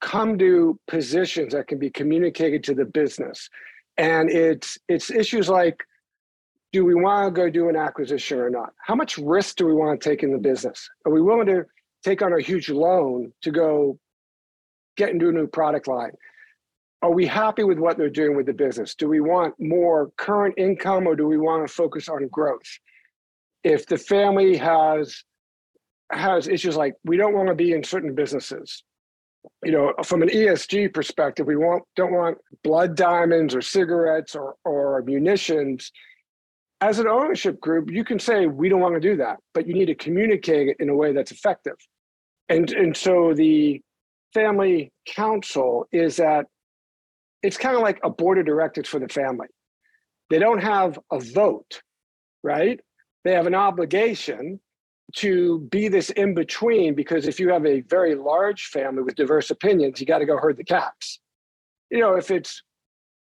come 0.01 0.39
to 0.39 0.79
positions 0.89 1.53
that 1.53 1.67
can 1.67 1.79
be 1.79 1.91
communicated 1.91 2.65
to 2.65 2.75
the 2.75 2.85
business. 2.85 3.51
And 3.99 4.31
it's 4.31 4.79
it's 4.89 5.11
issues 5.11 5.49
like 5.49 5.85
do 6.73 6.85
we 6.85 6.95
want 6.95 7.35
to 7.35 7.41
go 7.41 7.51
do 7.51 7.69
an 7.69 7.77
acquisition 7.77 8.39
or 8.39 8.49
not? 8.49 8.73
How 8.79 8.95
much 8.95 9.19
risk 9.19 9.57
do 9.57 9.67
we 9.67 9.75
want 9.75 10.01
to 10.01 10.09
take 10.09 10.23
in 10.23 10.31
the 10.31 10.39
business? 10.39 10.89
Are 11.05 11.13
we 11.13 11.21
willing 11.21 11.47
to 11.47 11.65
take 12.05 12.23
on 12.23 12.33
a 12.33 12.41
huge 12.41 12.71
loan 12.71 13.33
to 13.43 13.51
go 13.51 13.99
get 14.97 15.11
into 15.11 15.29
a 15.29 15.33
new 15.33 15.49
product 15.49 15.89
line? 15.89 16.13
Are 17.03 17.13
we 17.13 17.27
happy 17.27 17.65
with 17.65 17.79
what 17.79 17.97
they're 17.97 18.09
doing 18.09 18.37
with 18.37 18.47
the 18.47 18.53
business? 18.53 18.95
Do 18.95 19.09
we 19.09 19.21
want 19.21 19.55
more 19.59 20.13
current 20.17 20.55
income 20.59 21.09
or 21.09 21.17
do 21.17 21.27
we 21.27 21.39
want 21.39 21.67
to 21.67 21.73
focus 21.73 22.09
on 22.09 22.29
growth? 22.29 22.79
If 23.65 23.87
the 23.87 23.99
family 23.99 24.57
has 24.57 25.25
has 26.11 26.49
issues 26.49 26.77
like 26.77 26.95
we 27.05 27.17
don't 27.17 27.35
want 27.35 27.49
to 27.49 27.55
be 27.55 27.73
in 27.73 27.85
certain 27.85 28.15
businesses, 28.15 28.83
you 29.65 29.73
know, 29.73 29.95
from 30.05 30.23
an 30.23 30.29
ESG 30.29 30.93
perspective, 30.93 31.47
we 31.47 31.57
want 31.57 31.83
don't 31.97 32.13
want 32.13 32.39
blood 32.63 32.97
diamonds 32.97 33.55
or 33.55 33.63
cigarettes 33.63 34.35
or 34.35 34.57
or 34.65 35.03
munitions 35.03 35.91
as 36.81 36.99
an 36.99 37.07
ownership 37.07 37.61
group, 37.61 37.91
you 37.91 38.05
can 38.05 38.19
say 38.19 38.47
we 38.47 38.69
don't 38.69 38.81
want 38.81 38.95
to 38.95 39.01
do 39.01 39.17
that, 39.17 39.39
but 39.53 39.67
you 39.67 39.75
need 39.75 39.87
to 39.87 39.95
communicate 39.95 40.69
it 40.69 40.77
in 40.81 40.89
a 40.89 40.95
way 40.95 41.13
that's 41.13 41.31
effective. 41.31 41.77
And 42.49 42.71
and 42.71 42.97
so 42.97 43.35
the 43.35 43.81
family 44.33 44.93
council 45.07 45.87
is 45.93 46.17
that 46.17 46.47
it's 47.43 47.57
kind 47.57 47.77
of 47.77 47.83
like 47.83 48.01
a 48.03 48.11
board 48.11 48.39
of 48.39 48.47
directors 48.47 48.89
for 48.89 48.99
the 48.99 49.09
family. 49.09 49.49
They 50.31 50.39
don't 50.39 50.63
have 50.63 50.99
a 51.11 51.21
vote, 51.21 51.83
right? 52.43 52.81
They 53.25 53.33
have 53.33 53.47
an 53.47 53.55
obligation 53.55 54.61
to 55.17 55.61
be 55.71 55.89
this 55.89 56.11
in 56.11 56.35
between 56.35 56.95
because 56.95 57.27
if 57.27 57.41
you 57.41 57.49
have 57.51 57.67
a 57.67 57.81
very 57.83 58.15
large 58.15 58.67
family 58.67 59.03
with 59.03 59.15
diverse 59.15 59.51
opinions, 59.51 60.01
you 60.01 60.07
got 60.07 60.19
to 60.19 60.27
go 60.27 60.37
herd 60.37 60.57
the 60.57 60.65
cats. 60.65 61.21
You 61.91 62.01
know, 62.01 62.15
if 62.15 62.31
it's 62.31 62.63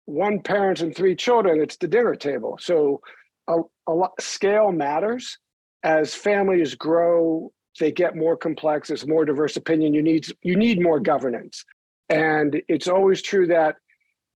one 0.06 0.42
parent 0.42 0.82
and 0.82 0.96
three 0.96 1.16
children, 1.16 1.62
it's 1.62 1.78
the 1.78 1.88
dinner 1.88 2.16
table. 2.16 2.58
So 2.62 3.02
a, 3.48 3.58
a 3.88 3.94
lot 3.94 4.20
scale 4.22 4.72
matters 4.72 5.38
as 5.84 6.14
families 6.14 6.76
grow 6.76 7.52
they 7.80 7.92
get 7.92 8.16
more 8.16 8.36
complex 8.36 8.88
there's 8.88 9.08
more 9.08 9.26
diverse 9.26 9.56
opinion 9.56 9.94
you 9.94 10.02
need 10.02 10.26
you 10.42 10.56
need 10.56 10.82
more 10.82 11.00
governance 11.00 11.64
and 12.10 12.62
it's 12.68 12.88
always 12.88 13.22
true 13.22 13.48
that 13.48 13.76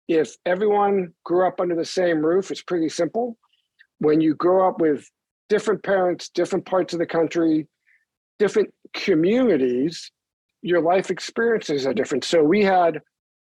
if 0.08 0.36
everyone 0.44 1.12
grew 1.24 1.46
up 1.46 1.60
under 1.60 1.74
the 1.74 1.84
same 1.84 2.24
roof 2.24 2.50
it's 2.50 2.62
pretty 2.62 2.88
simple 2.88 3.38
when 3.98 4.20
you 4.20 4.34
grow 4.34 4.68
up 4.68 4.80
with 4.80 5.08
different 5.50 5.82
parents 5.82 6.30
different 6.30 6.64
parts 6.64 6.94
of 6.94 6.98
the 6.98 7.06
country 7.06 7.66
different 8.38 8.72
communities 8.94 10.10
your 10.62 10.80
life 10.80 11.10
experiences 11.10 11.86
are 11.86 11.92
different 11.92 12.24
so 12.24 12.42
we 12.42 12.64
had 12.64 12.96
a 12.96 13.02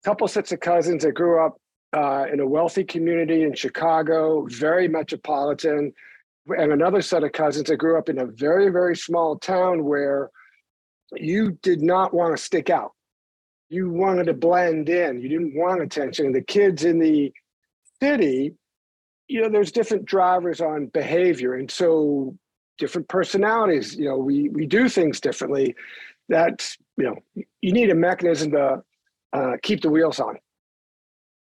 couple 0.05 0.27
sets 0.29 0.53
of 0.53 0.61
cousins 0.61 1.03
that 1.03 1.13
grew 1.13 1.45
up 1.45 1.57
uh, 1.93 2.25
in 2.31 2.39
a 2.39 2.47
wealthy 2.47 2.83
community 2.83 3.43
in 3.43 3.53
Chicago, 3.55 4.45
very 4.49 4.87
metropolitan, 4.87 5.93
and 6.47 6.71
another 6.71 7.01
set 7.01 7.23
of 7.23 7.31
cousins 7.31 7.67
that 7.67 7.77
grew 7.77 7.97
up 7.97 8.09
in 8.09 8.19
a 8.19 8.25
very, 8.25 8.69
very 8.69 8.95
small 8.95 9.37
town 9.37 9.83
where 9.83 10.29
you 11.15 11.51
did 11.61 11.81
not 11.81 12.13
want 12.13 12.35
to 12.35 12.41
stick 12.41 12.69
out. 12.69 12.91
You 13.69 13.89
wanted 13.89 14.25
to 14.25 14.33
blend 14.33 14.89
in. 14.89 15.19
You 15.19 15.29
didn't 15.29 15.55
want 15.55 15.81
attention. 15.81 16.31
The 16.31 16.41
kids 16.41 16.85
in 16.85 16.99
the 16.99 17.33
city, 18.01 18.53
you 19.27 19.41
know, 19.41 19.49
there's 19.49 19.71
different 19.71 20.05
drivers 20.05 20.61
on 20.61 20.87
behavior. 20.87 21.55
And 21.55 21.69
so 21.69 22.37
different 22.77 23.07
personalities, 23.07 23.95
you 23.95 24.05
know, 24.05 24.17
we 24.17 24.49
we 24.49 24.65
do 24.65 24.87
things 24.89 25.19
differently. 25.19 25.75
That's, 26.29 26.77
you 26.97 27.05
know, 27.05 27.43
you 27.61 27.71
need 27.71 27.89
a 27.89 27.95
mechanism 27.95 28.51
to 28.51 28.83
uh, 29.33 29.53
keep 29.63 29.81
the 29.81 29.89
wheels 29.89 30.19
on. 30.19 30.37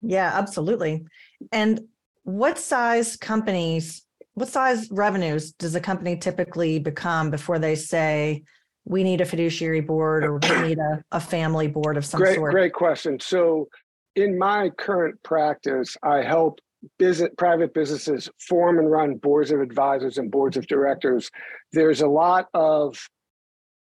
Yeah, 0.03 0.33
absolutely. 0.35 1.05
And 1.53 1.81
what 2.25 2.59
size 2.59 3.17
companies, 3.17 4.03
what 4.35 4.49
size 4.49 4.91
revenues 4.91 5.53
does 5.53 5.75
a 5.75 5.81
company 5.81 6.17
typically 6.17 6.79
become 6.79 7.31
before 7.31 7.59
they 7.59 7.75
say, 7.75 8.43
we 8.85 9.05
need 9.05 9.21
a 9.21 9.25
fiduciary 9.25 9.81
board 9.81 10.25
or 10.25 10.39
we 10.39 10.63
need 10.69 10.79
a, 10.79 11.05
a 11.13 11.21
family 11.21 11.69
board 11.69 11.97
of 11.97 12.05
some 12.05 12.21
great, 12.21 12.37
sort? 12.37 12.53
Great 12.53 12.73
question. 12.73 13.19
So, 13.21 13.69
in 14.15 14.37
my 14.37 14.69
current 14.71 15.23
practice, 15.23 15.97
I 16.03 16.23
help 16.23 16.61
business, 16.99 17.31
private 17.39 17.75
businesses 17.75 18.29
form 18.49 18.79
and 18.79 18.91
run 18.91 19.15
boards 19.17 19.51
of 19.51 19.61
advisors 19.61 20.19
and 20.19 20.31
boards 20.31 20.57
of 20.57 20.67
directors. 20.67 21.31
There's 21.73 22.01
a 22.01 22.09
lot 22.09 22.49
of 22.55 22.99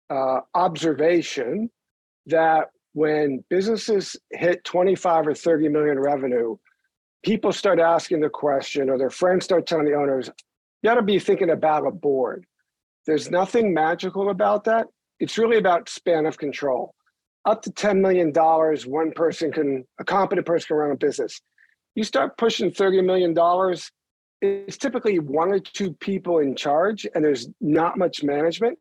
uh, 0.09 0.41
observation 0.53 1.69
that 2.27 2.67
when 2.93 3.43
businesses 3.49 4.15
hit 4.31 4.63
25 4.63 5.27
or 5.27 5.33
30 5.33 5.69
million 5.69 5.99
revenue, 5.99 6.57
people 7.23 7.51
start 7.51 7.79
asking 7.79 8.21
the 8.21 8.29
question, 8.29 8.89
or 8.89 8.97
their 8.97 9.09
friends 9.09 9.45
start 9.45 9.67
telling 9.67 9.85
the 9.85 9.93
owners, 9.93 10.29
you 10.81 10.89
got 10.89 10.95
to 10.95 11.01
be 11.01 11.19
thinking 11.19 11.49
about 11.49 11.85
a 11.85 11.91
board. 11.91 12.45
There's 13.05 13.31
nothing 13.31 13.73
magical 13.73 14.29
about 14.29 14.63
that. 14.65 14.87
It's 15.19 15.37
really 15.37 15.57
about 15.57 15.89
span 15.89 16.25
of 16.25 16.37
control. 16.37 16.93
Up 17.45 17.61
to 17.63 17.71
$10 17.71 17.99
million, 18.01 18.31
one 18.33 18.77
one 18.85 19.11
person 19.11 19.51
can, 19.51 19.85
a 19.99 20.03
competent 20.03 20.45
person 20.45 20.67
can 20.67 20.77
run 20.77 20.91
a 20.91 20.97
business. 20.97 21.39
You 21.97 22.03
start 22.03 22.37
pushing 22.37 22.71
$30 22.71 23.03
million, 23.03 23.35
it's 24.41 24.77
typically 24.77 25.19
one 25.19 25.49
or 25.49 25.59
two 25.59 25.93
people 25.93 26.39
in 26.39 26.55
charge, 26.55 27.05
and 27.13 27.25
there's 27.25 27.49
not 27.59 27.97
much 27.97 28.23
management 28.23 28.77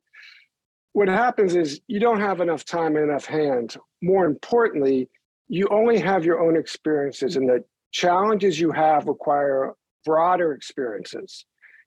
what 0.97 1.09
happens 1.09 1.55
is 1.55 1.79
you 1.89 2.01
don't 2.01 2.21
have 2.21 2.41
enough 2.41 2.65
time 2.65 2.97
and 2.97 3.11
enough 3.11 3.27
hands. 3.27 3.77
More 4.03 4.25
importantly, 4.25 5.11
you 5.47 5.69
only 5.71 5.99
have 5.99 6.25
your 6.25 6.41
own 6.41 6.57
experiences, 6.57 7.37
and 7.37 7.47
the 7.47 7.63
challenges 7.93 8.59
you 8.59 8.73
have 8.73 9.07
require 9.07 9.75
broader 10.07 10.55
experiences. 10.55 11.45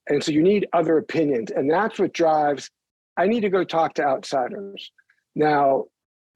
And 0.10 0.24
so 0.24 0.32
you 0.32 0.44
need 0.44 0.68
other 0.74 1.00
opinions. 1.00 1.50
And 1.50 1.68
that's 1.68 1.98
what 1.98 2.14
drives 2.14 2.70
I 3.18 3.26
need 3.26 3.40
to 3.40 3.50
go 3.50 3.64
talk 3.64 3.96
to 3.96 4.04
outsiders. 4.04 4.92
Now, 5.36 5.86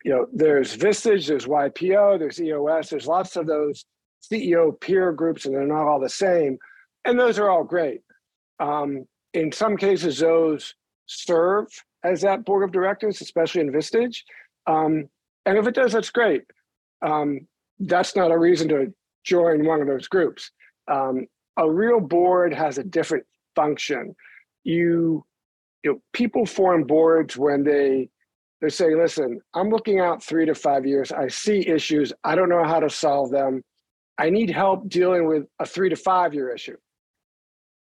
you 0.03 0.11
know, 0.11 0.25
there's 0.33 0.75
Vistage, 0.75 1.27
there's 1.27 1.45
YPO, 1.45 2.17
there's 2.17 2.41
EOS, 2.41 2.89
there's 2.89 3.05
lots 3.05 3.35
of 3.35 3.45
those 3.45 3.85
CEO 4.31 4.79
peer 4.79 5.11
groups, 5.11 5.45
and 5.45 5.55
they're 5.55 5.67
not 5.67 5.87
all 5.87 5.99
the 5.99 6.09
same. 6.09 6.57
And 7.05 7.19
those 7.19 7.39
are 7.39 7.49
all 7.49 7.63
great. 7.63 8.01
Um, 8.59 9.05
in 9.33 9.51
some 9.51 9.77
cases, 9.77 10.19
those 10.19 10.75
serve 11.07 11.67
as 12.03 12.21
that 12.21 12.45
board 12.45 12.63
of 12.63 12.71
directors, 12.71 13.21
especially 13.21 13.61
in 13.61 13.71
Vistage. 13.71 14.19
Um, 14.67 15.09
and 15.45 15.57
if 15.57 15.67
it 15.67 15.75
does, 15.75 15.93
that's 15.93 16.11
great. 16.11 16.43
um, 17.01 17.47
that's 17.79 18.15
not 18.15 18.31
a 18.31 18.37
reason 18.37 18.69
to 18.69 18.93
join 19.25 19.65
one 19.65 19.81
of 19.81 19.87
those 19.87 20.07
groups. 20.07 20.51
Um, 20.89 21.27
a 21.57 21.69
real 21.69 21.99
board 21.99 22.53
has 22.53 22.77
a 22.77 22.83
different 22.83 23.25
function. 23.55 24.15
You, 24.63 25.25
you 25.83 25.93
know, 25.93 26.01
people 26.13 26.45
form 26.45 26.83
boards 26.85 27.37
when 27.37 27.63
they 27.63 28.09
they 28.61 28.69
say, 28.69 28.95
listen, 28.95 29.41
I'm 29.55 29.69
looking 29.69 29.99
out 29.99 30.23
three 30.23 30.45
to 30.45 30.55
five 30.55 30.85
years. 30.85 31.11
I 31.11 31.27
see 31.27 31.67
issues. 31.67 32.13
I 32.23 32.35
don't 32.35 32.49
know 32.49 32.63
how 32.63 32.79
to 32.79 32.89
solve 32.89 33.31
them. 33.31 33.63
I 34.17 34.29
need 34.29 34.49
help 34.49 34.89
dealing 34.89 35.27
with 35.27 35.43
a 35.59 35.65
three 35.65 35.89
to 35.89 35.95
five 35.95 36.33
year 36.33 36.53
issue. 36.53 36.77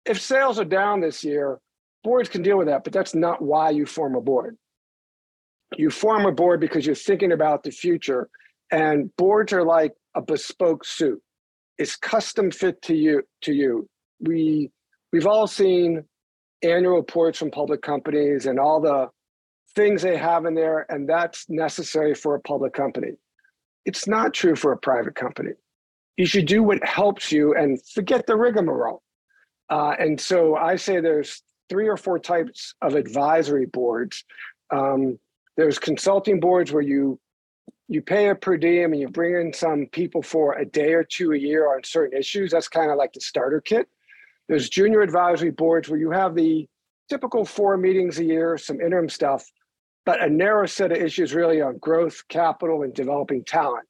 If 0.06 0.20
sales 0.20 0.60
are 0.60 0.66
down 0.66 1.02
this 1.02 1.24
year, 1.24 1.60
boards 2.04 2.30
can 2.30 2.42
deal 2.42 2.58
with 2.58 2.68
that, 2.68 2.84
but 2.84 2.94
that's 2.94 3.14
not 3.14 3.42
why 3.42 3.70
you 3.70 3.86
form 3.86 4.16
a 4.16 4.22
board. 4.22 4.58
You 5.78 5.90
form 5.90 6.26
a 6.26 6.32
board 6.32 6.60
because 6.60 6.86
you're 6.86 6.96
thinking 6.96 7.32
about 7.32 7.64
the 7.64 7.72
future, 7.72 8.30
and 8.72 9.16
boards 9.18 9.54
are 9.54 9.64
like 9.64 9.94
a 10.16 10.22
bespoke 10.22 10.84
suit. 10.86 11.22
It's 11.78 11.96
custom 11.96 12.52
fit 12.52 12.82
to 12.84 12.96
you. 12.96 13.24
To 13.44 13.54
you, 13.54 13.88
we 14.20 14.70
we've 15.12 15.28
all 15.28 15.48
seen 15.48 16.04
annual 16.64 16.96
reports 16.96 17.40
from 17.40 17.52
public 17.52 17.82
companies 17.82 18.46
and 18.46 18.60
all 18.60 18.82
the 18.82 19.08
things 19.76 20.02
they 20.02 20.18
have 20.18 20.46
in 20.46 20.54
there, 20.54 20.86
and 20.90 21.08
that's 21.08 21.46
necessary 21.50 22.14
for 22.14 22.36
a 22.36 22.42
public 22.42 22.74
company. 22.74 23.12
It's 23.86 24.08
not 24.08 24.34
true 24.34 24.56
for 24.56 24.74
a 24.74 24.78
private 24.78 25.16
company. 25.16 25.52
You 26.18 26.26
should 26.26 26.46
do 26.46 26.64
what 26.64 26.84
helps 26.86 27.32
you 27.32 27.56
and 27.56 27.80
forget 27.94 28.28
the 28.28 28.36
rigmarole. 28.36 29.02
Uh, 29.70 29.96
and 29.98 30.20
so 30.20 30.56
I 30.56 30.76
say 30.76 31.00
there's 31.00 31.42
three 31.70 31.88
or 31.88 31.98
four 31.98 32.20
types 32.20 32.76
of 32.82 32.96
advisory 32.96 33.66
boards. 33.66 34.26
Um, 34.72 35.18
there's 35.56 35.80
consulting 35.80 36.40
boards 36.40 36.72
where 36.72 36.84
you 36.84 37.20
you 37.88 38.02
pay 38.02 38.30
a 38.30 38.36
per 38.36 38.56
diem 38.56 38.94
and 38.94 39.02
you 39.02 39.10
bring 39.10 39.36
in 39.36 39.52
some 39.54 39.86
people 39.88 40.22
for 40.22 40.54
a 40.58 40.66
day 40.66 40.94
or 40.94 41.04
two 41.04 41.34
a 41.34 41.38
year 41.38 41.74
on 41.74 41.84
certain 41.84 42.18
issues. 42.18 42.52
That's 42.52 42.70
kind 42.70 42.90
of 42.90 42.98
like 42.98 43.12
the 43.12 43.20
starter 43.20 43.60
kit. 43.60 43.88
There's 44.48 44.70
junior 44.70 45.02
advisory 45.02 45.52
boards 45.52 45.90
where 45.90 46.00
you 46.00 46.10
have 46.12 46.34
the 46.34 46.68
typical 47.10 47.44
four 47.44 47.76
meetings 47.76 48.20
a 48.20 48.24
year, 48.24 48.58
some 48.58 48.80
interim 48.80 49.10
stuff, 49.10 49.46
but 50.06 50.22
a 50.22 50.30
narrow 50.30 50.66
set 50.66 50.94
of 50.94 51.00
issues 51.00 51.34
really 51.34 51.62
on 51.62 51.78
growth, 51.80 52.24
capital, 52.30 52.84
and 52.84 52.94
developing 52.94 53.44
talent. 53.44 53.86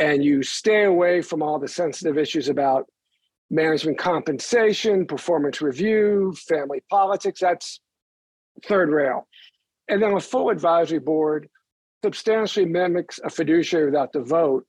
And 0.00 0.24
you 0.24 0.42
stay 0.42 0.84
away 0.84 1.20
from 1.20 1.42
all 1.42 1.58
the 1.58 1.68
sensitive 1.68 2.18
issues 2.18 2.48
about 2.48 2.86
management 3.50 3.98
compensation, 3.98 5.06
performance 5.06 5.60
review, 5.60 6.34
family 6.48 6.82
politics. 6.90 7.40
That's 7.40 7.80
third 8.66 8.90
rail. 8.90 9.28
And 9.88 10.02
then 10.02 10.12
a 10.12 10.20
full 10.20 10.50
advisory 10.50 11.00
board 11.00 11.48
substantially 12.02 12.66
mimics 12.66 13.20
a 13.22 13.30
fiduciary 13.30 13.86
without 13.86 14.12
the 14.12 14.22
vote. 14.22 14.64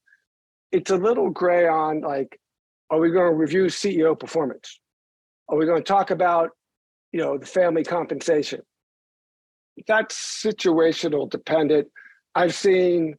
It's 0.72 0.92
a 0.92 0.98
little 0.98 1.30
gray 1.30 1.68
on 1.68 2.02
like, 2.02 2.40
are 2.90 3.00
we 3.00 3.10
going 3.10 3.32
to 3.32 3.36
review 3.36 3.66
CEO 3.66 4.20
performance? 4.20 4.80
Are 5.48 5.58
we 5.58 5.66
going 5.66 5.82
to 5.82 5.88
talk 5.88 6.12
about, 6.12 6.50
you 7.12 7.22
know, 7.22 7.38
the 7.38 7.46
family 7.46 7.84
compensation? 7.84 8.62
that's 9.88 10.44
situational 10.44 11.30
dependent. 11.30 11.88
I've 12.36 12.54
seen 12.54 13.16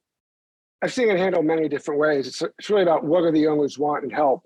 I've 0.82 0.92
seen 0.92 1.08
it 1.08 1.18
handled 1.18 1.44
many 1.44 1.68
different 1.68 2.00
ways. 2.00 2.26
It's, 2.26 2.42
it's 2.42 2.68
really 2.68 2.82
about 2.82 3.04
what 3.04 3.22
do 3.22 3.30
the 3.30 3.46
owners 3.46 3.78
want 3.78 4.02
and 4.02 4.12
help. 4.12 4.44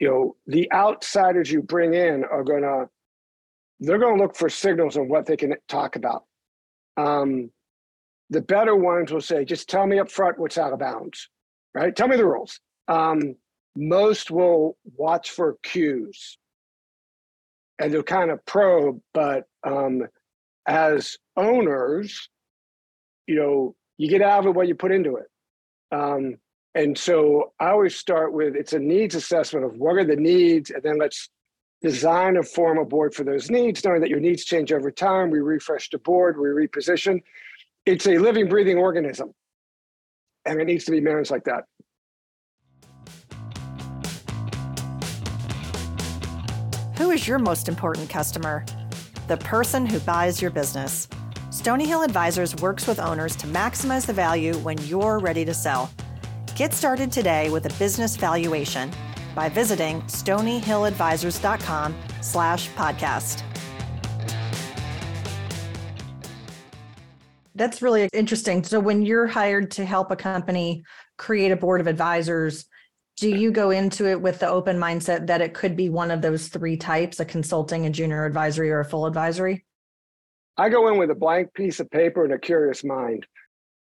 You 0.00 0.08
know, 0.08 0.36
the 0.46 0.70
outsiders 0.72 1.50
you 1.50 1.62
bring 1.62 1.94
in 1.94 2.24
are 2.24 2.42
gonna 2.42 2.86
they're 3.78 3.98
gonna 3.98 4.20
look 4.20 4.36
for 4.36 4.48
signals 4.48 4.96
on 4.96 5.08
what 5.08 5.26
they 5.26 5.36
can 5.36 5.54
talk 5.68 5.96
about. 5.96 6.24
Um, 6.96 7.50
the 8.30 8.40
better 8.40 8.76
ones 8.76 9.12
will 9.12 9.20
say, 9.20 9.44
just 9.44 9.68
tell 9.68 9.86
me 9.86 9.98
up 9.98 10.10
front 10.10 10.38
what's 10.38 10.58
out 10.58 10.72
of 10.72 10.78
bounds, 10.78 11.28
right? 11.74 11.94
Tell 11.94 12.08
me 12.08 12.16
the 12.16 12.26
rules. 12.26 12.60
Um, 12.88 13.36
most 13.76 14.30
will 14.30 14.76
watch 14.96 15.30
for 15.30 15.56
cues 15.62 16.38
and 17.78 17.92
they'll 17.92 18.02
kind 18.02 18.30
of 18.30 18.44
probe, 18.44 19.00
but 19.14 19.44
um, 19.64 20.02
as 20.66 21.16
owners, 21.36 22.28
you 23.26 23.36
know, 23.36 23.74
you 24.00 24.08
get 24.08 24.22
out 24.22 24.38
of 24.38 24.46
it 24.46 24.54
what 24.54 24.66
you 24.66 24.74
put 24.74 24.92
into 24.92 25.16
it. 25.16 25.26
Um, 25.92 26.38
and 26.74 26.96
so 26.96 27.52
I 27.60 27.68
always 27.68 27.96
start 27.96 28.32
with 28.32 28.56
it's 28.56 28.72
a 28.72 28.78
needs 28.78 29.14
assessment 29.14 29.66
of 29.66 29.76
what 29.76 29.96
are 29.96 30.04
the 30.04 30.16
needs, 30.16 30.70
and 30.70 30.82
then 30.82 30.98
let's 30.98 31.28
design 31.82 32.38
a 32.38 32.42
form 32.42 32.78
a 32.78 32.84
board 32.86 33.14
for 33.14 33.24
those 33.24 33.50
needs, 33.50 33.84
knowing 33.84 34.00
that 34.00 34.08
your 34.08 34.20
needs 34.20 34.46
change 34.46 34.72
over 34.72 34.90
time. 34.90 35.28
We 35.28 35.40
refresh 35.40 35.90
the 35.90 35.98
board, 35.98 36.38
we 36.38 36.48
reposition. 36.48 37.20
It's 37.84 38.06
a 38.06 38.16
living, 38.16 38.48
breathing 38.48 38.78
organism, 38.78 39.34
and 40.46 40.58
it 40.58 40.64
needs 40.64 40.86
to 40.86 40.92
be 40.92 41.00
managed 41.02 41.30
like 41.30 41.44
that. 41.44 41.64
Who 46.96 47.10
is 47.10 47.28
your 47.28 47.38
most 47.38 47.68
important 47.68 48.08
customer? 48.08 48.64
the 49.30 49.36
person 49.36 49.86
who 49.86 50.00
buys 50.00 50.42
your 50.42 50.50
business. 50.50 51.06
Stony 51.50 51.84
Hill 51.84 52.02
Advisors 52.02 52.54
works 52.56 52.86
with 52.86 53.00
owners 53.00 53.34
to 53.34 53.48
maximize 53.48 54.06
the 54.06 54.12
value 54.12 54.54
when 54.58 54.78
you're 54.82 55.18
ready 55.18 55.44
to 55.44 55.52
sell. 55.52 55.90
Get 56.54 56.72
started 56.72 57.10
today 57.10 57.50
with 57.50 57.66
a 57.66 57.76
business 57.76 58.14
valuation 58.14 58.88
by 59.34 59.48
visiting 59.48 60.00
stonyhilladvisors.com 60.02 61.96
slash 62.20 62.70
podcast. 62.70 63.42
That's 67.56 67.82
really 67.82 68.08
interesting. 68.12 68.62
So 68.62 68.78
when 68.78 69.02
you're 69.02 69.26
hired 69.26 69.72
to 69.72 69.84
help 69.84 70.12
a 70.12 70.16
company 70.16 70.84
create 71.18 71.50
a 71.50 71.56
board 71.56 71.80
of 71.80 71.88
advisors, 71.88 72.64
do 73.16 73.28
you 73.28 73.50
go 73.50 73.70
into 73.70 74.06
it 74.06 74.20
with 74.20 74.38
the 74.38 74.48
open 74.48 74.78
mindset 74.78 75.26
that 75.26 75.40
it 75.40 75.52
could 75.52 75.76
be 75.76 75.88
one 75.88 76.12
of 76.12 76.22
those 76.22 76.46
three 76.46 76.76
types 76.76 77.18
a 77.18 77.24
consulting 77.24 77.86
a 77.86 77.90
junior 77.90 78.24
advisory 78.24 78.70
or 78.70 78.78
a 78.78 78.84
full 78.84 79.04
advisory 79.04 79.64
i 80.56 80.68
go 80.68 80.88
in 80.88 80.98
with 80.98 81.10
a 81.10 81.14
blank 81.14 81.52
piece 81.54 81.80
of 81.80 81.90
paper 81.90 82.24
and 82.24 82.32
a 82.32 82.38
curious 82.38 82.84
mind. 82.84 83.26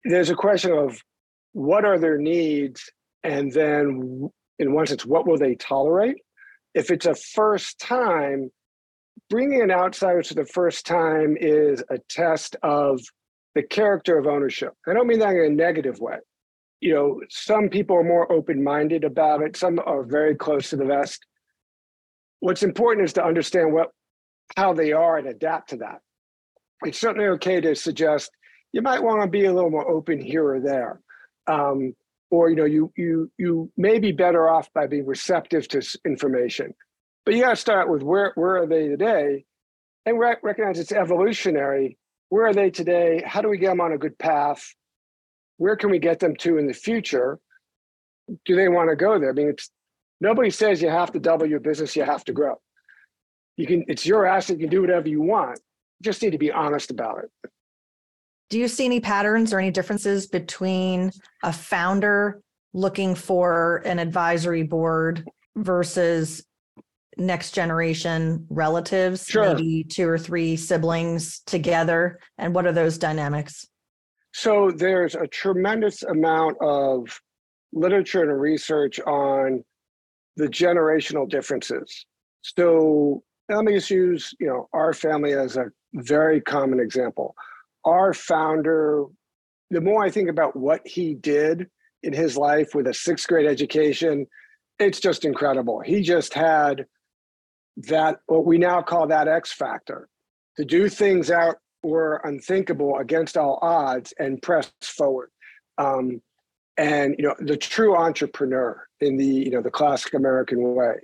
There's 0.04 0.30
a 0.30 0.36
question 0.36 0.72
of 0.72 1.00
what 1.54 1.86
are 1.86 1.98
their 1.98 2.18
needs 2.18 2.90
and 3.24 3.52
then 3.52 4.30
in 4.60 4.74
one 4.74 4.86
sense 4.88 5.06
what 5.06 5.28
will 5.28 5.38
they 5.38 5.56
tolerate? 5.56 6.18
If 6.74 6.92
it's 6.92 7.06
a 7.06 7.16
first 7.16 7.80
time 7.80 8.52
bringing 9.30 9.62
an 9.62 9.72
outsider 9.72 10.22
to 10.22 10.34
the 10.34 10.46
first 10.46 10.86
time 10.86 11.38
is 11.40 11.84
a 11.90 11.98
test 12.10 12.56
of 12.64 13.02
the 13.56 13.64
character 13.64 14.18
of 14.18 14.28
ownership. 14.28 14.74
I 14.88 14.94
don't 14.94 15.08
mean 15.08 15.20
that 15.20 15.36
in 15.36 15.52
a 15.52 15.56
negative 15.56 16.00
way. 16.00 16.18
You 16.82 16.94
know, 16.94 17.22
some 17.30 17.70
people 17.70 17.96
are 17.96 18.04
more 18.04 18.32
open 18.32 18.64
minded 18.64 19.04
about 19.04 19.42
it, 19.42 19.56
some 19.56 19.80
are 19.86 20.04
very 20.04 20.36
close 20.36 20.70
to 20.70 20.76
the 20.76 20.86
vest. 20.86 21.26
What's 22.42 22.64
important 22.64 23.06
is 23.06 23.14
to 23.14 23.26
understand 23.26 23.74
what 23.74 23.90
how 24.58 24.74
they 24.74 24.92
are 24.92 25.18
and 25.18 25.28
adapt 25.28 25.70
to 25.70 25.78
that. 25.78 26.02
It's 26.86 27.00
certainly 27.00 27.28
okay 27.30 27.62
to 27.62 27.76
suggest 27.76 28.32
you 28.72 28.82
might 28.82 29.04
want 29.04 29.22
to 29.22 29.28
be 29.28 29.46
a 29.46 29.54
little 29.54 29.70
more 29.70 29.90
open 29.90 30.20
here 30.20 30.46
or 30.46 30.60
there. 30.60 31.02
Um, 31.48 31.94
or 32.32 32.50
you 32.50 32.56
know 32.56 32.66
you 32.66 32.92
you 32.98 33.32
you 33.38 33.72
may 33.78 34.00
be 34.00 34.12
better 34.12 34.50
off 34.50 34.72
by 34.74 34.88
being 34.88 35.06
receptive 35.06 35.68
to 35.68 36.00
information 36.06 36.74
but 37.24 37.36
you 37.36 37.42
got 37.42 37.52
to 37.52 37.56
start 37.56 37.88
with 37.88 38.02
where 38.02 38.32
where 38.34 38.58
are 38.58 38.66
they 38.68 38.88
today 38.88 39.46
and 40.08 40.18
recognize 40.20 40.80
it's 40.80 40.92
evolutionary 40.92 42.00
where 42.30 42.48
are 42.48 42.54
they 42.54 42.72
today 42.72 43.22
how 43.24 43.42
do 43.42 43.48
we 43.48 43.60
get 43.60 43.70
them 43.70 43.80
on 43.80 43.94
a 43.94 43.98
good 43.98 44.18
path 44.18 44.74
where 45.58 45.76
can 45.76 45.90
we 45.90 46.00
get 46.00 46.20
them 46.20 46.36
to 46.38 46.58
in 46.58 46.68
the 46.68 46.74
future? 46.74 47.40
Do 48.46 48.56
they 48.56 48.68
want 48.68 48.90
to 48.90 48.96
go 48.96 49.20
there? 49.20 49.30
I 49.30 49.34
mean, 49.34 49.50
it's 49.50 49.70
nobody 50.20 50.50
says 50.50 50.82
you 50.82 50.90
have 50.90 51.12
to 51.12 51.20
double 51.20 51.46
your 51.46 51.60
business, 51.60 51.96
you 51.96 52.04
have 52.04 52.26
to 52.26 52.34
grow. 52.34 52.56
You 53.58 53.68
can, 53.68 53.86
it's 53.88 54.06
your 54.06 54.26
asset, 54.26 54.58
you 54.58 54.64
can 54.64 54.70
do 54.70 54.82
whatever 54.82 55.08
you 55.08 55.22
want. 55.22 55.60
Just 56.02 56.22
need 56.22 56.32
to 56.32 56.38
be 56.38 56.52
honest 56.52 56.92
about 56.92 57.24
it. 57.24 57.52
Do 58.50 58.60
you 58.60 58.68
see 58.68 58.86
any 58.86 59.00
patterns 59.00 59.54
or 59.54 59.60
any 59.60 59.72
differences 59.72 60.28
between 60.28 61.12
a 61.44 61.52
founder 61.52 62.42
looking 62.74 63.16
for 63.16 63.82
an 63.86 64.00
advisory 64.00 64.64
board 64.64 65.26
versus 65.56 66.46
next 67.18 67.52
generation 67.52 68.46
relatives, 68.50 69.26
sure. 69.26 69.56
maybe 69.56 69.84
two 69.84 70.08
or 70.08 70.18
three 70.18 70.56
siblings 70.56 71.40
together? 71.46 72.20
And 72.38 72.54
what 72.54 72.66
are 72.68 72.74
those 72.74 72.98
dynamics? 72.98 73.66
So 74.34 74.70
there's 74.70 75.16
a 75.16 75.28
tremendous 75.28 76.04
amount 76.04 76.58
of 76.62 77.20
literature 77.72 78.30
and 78.30 78.40
research 78.40 79.00
on 79.00 79.64
the 80.36 80.48
generational 80.48 81.28
differences. 81.28 82.06
So 82.42 83.24
let 83.50 83.64
me 83.64 83.74
just 83.74 83.90
use, 83.90 84.34
you 84.40 84.48
know, 84.48 84.68
our 84.74 84.94
family 84.94 85.34
as 85.34 85.58
a 85.58 85.66
very 85.94 86.42
common 86.42 86.80
example. 86.80 87.36
Our 87.84 88.14
founder, 88.14 89.06
the 89.70 89.82
more 89.82 90.04
I 90.04 90.10
think 90.10 90.30
about 90.30 90.56
what 90.56 90.82
he 90.86 91.14
did 91.14 91.68
in 92.04 92.14
his 92.14 92.38
life 92.38 92.74
with 92.74 92.88
a 92.88 92.94
sixth 92.94 93.28
grade 93.28 93.46
education, 93.46 94.28
it's 94.80 95.00
just 95.00 95.26
incredible. 95.26 95.82
He 95.82 96.02
just 96.02 96.34
had 96.34 96.86
that, 97.78 98.20
what 98.28 98.46
we 98.46 98.58
now 98.58 98.82
call 98.82 99.08
that 99.08 99.28
X 99.28 99.54
factor, 99.54 100.10
to 100.58 100.66
do 100.66 100.90
things 100.90 101.30
out 101.30 101.58
were 101.84 102.22
unthinkable 102.24 102.98
against 102.98 103.38
all 103.38 103.60
odds 103.62 104.14
and 104.18 104.42
press 104.42 104.72
forward. 104.82 105.30
Um, 105.78 106.22
and 106.78 107.16
you 107.18 107.26
know 107.26 107.36
the 107.40 107.58
true 107.58 107.96
entrepreneur 107.96 108.86
in 109.00 109.18
the 109.18 109.26
you 109.26 109.52
know 109.52 109.62
the 109.62 109.72
classic 109.72 110.14
American 110.14 110.76
way. 110.76 110.96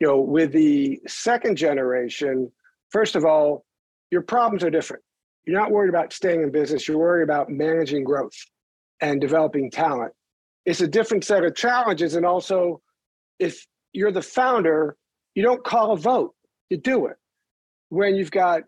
You 0.00 0.06
know, 0.06 0.20
with 0.20 0.52
the 0.52 1.00
second 1.06 1.56
generation, 1.56 2.50
first 2.90 3.16
of 3.16 3.24
all, 3.24 3.64
your 4.10 4.22
problems 4.22 4.62
are 4.64 4.70
different. 4.70 5.02
You're 5.44 5.58
not 5.58 5.70
worried 5.70 5.88
about 5.88 6.12
staying 6.12 6.42
in 6.42 6.50
business. 6.50 6.86
You're 6.86 6.98
worried 6.98 7.24
about 7.24 7.50
managing 7.50 8.04
growth 8.04 8.34
and 9.00 9.20
developing 9.20 9.70
talent. 9.70 10.12
It's 10.66 10.80
a 10.80 10.86
different 10.86 11.24
set 11.24 11.44
of 11.44 11.54
challenges, 11.54 12.14
and 12.14 12.26
also, 12.26 12.80
if 13.38 13.66
you're 13.92 14.12
the 14.12 14.22
founder, 14.22 14.96
you 15.34 15.42
don't 15.42 15.64
call 15.64 15.92
a 15.92 15.96
vote. 15.96 16.34
You 16.68 16.76
do 16.76 17.06
it. 17.06 17.16
When 17.88 18.14
you've 18.14 18.30
got, 18.30 18.62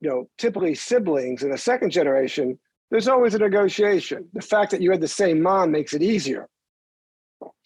you 0.00 0.08
know, 0.08 0.28
typically 0.38 0.74
siblings 0.74 1.42
in 1.42 1.50
the 1.50 1.58
second 1.58 1.90
generation, 1.90 2.58
there's 2.90 3.08
always 3.08 3.34
a 3.34 3.38
negotiation. 3.38 4.28
The 4.34 4.42
fact 4.42 4.70
that 4.70 4.80
you 4.80 4.90
had 4.90 5.00
the 5.00 5.08
same 5.08 5.42
mom 5.42 5.72
makes 5.72 5.94
it 5.94 6.02
easier. 6.02 6.48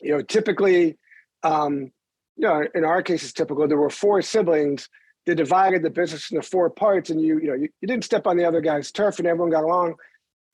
You 0.00 0.12
know, 0.12 0.22
typically, 0.22 0.96
um, 1.42 1.90
you 2.36 2.46
know, 2.46 2.64
in 2.74 2.84
our 2.84 3.02
case, 3.02 3.22
it's 3.22 3.32
typical. 3.32 3.66
There 3.66 3.78
were 3.78 3.90
four 3.90 4.20
siblings. 4.22 4.88
They 5.24 5.34
divided 5.34 5.82
the 5.82 5.90
business 5.90 6.30
into 6.30 6.42
four 6.42 6.70
parts, 6.70 7.10
and 7.10 7.20
you, 7.20 7.38
you 7.40 7.48
know, 7.48 7.54
you, 7.54 7.68
you 7.80 7.88
didn't 7.88 8.04
step 8.04 8.26
on 8.26 8.36
the 8.36 8.44
other 8.44 8.60
guy's 8.60 8.92
turf, 8.92 9.18
and 9.18 9.26
everyone 9.26 9.50
got 9.50 9.64
along. 9.64 9.94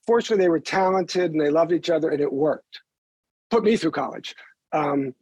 Fortunately, 0.07 0.43
they 0.43 0.49
were 0.49 0.61
talented 0.61 1.33
and 1.33 1.41
they 1.41 1.51
loved 1.51 1.73
each 1.73 1.91
other, 1.91 2.11
and 2.11 2.21
it 2.21 2.33
worked. 2.33 2.81
Put 3.51 3.65
me 3.65 3.77
through 3.77 3.91
college. 3.91 4.35
Um, 4.73 5.15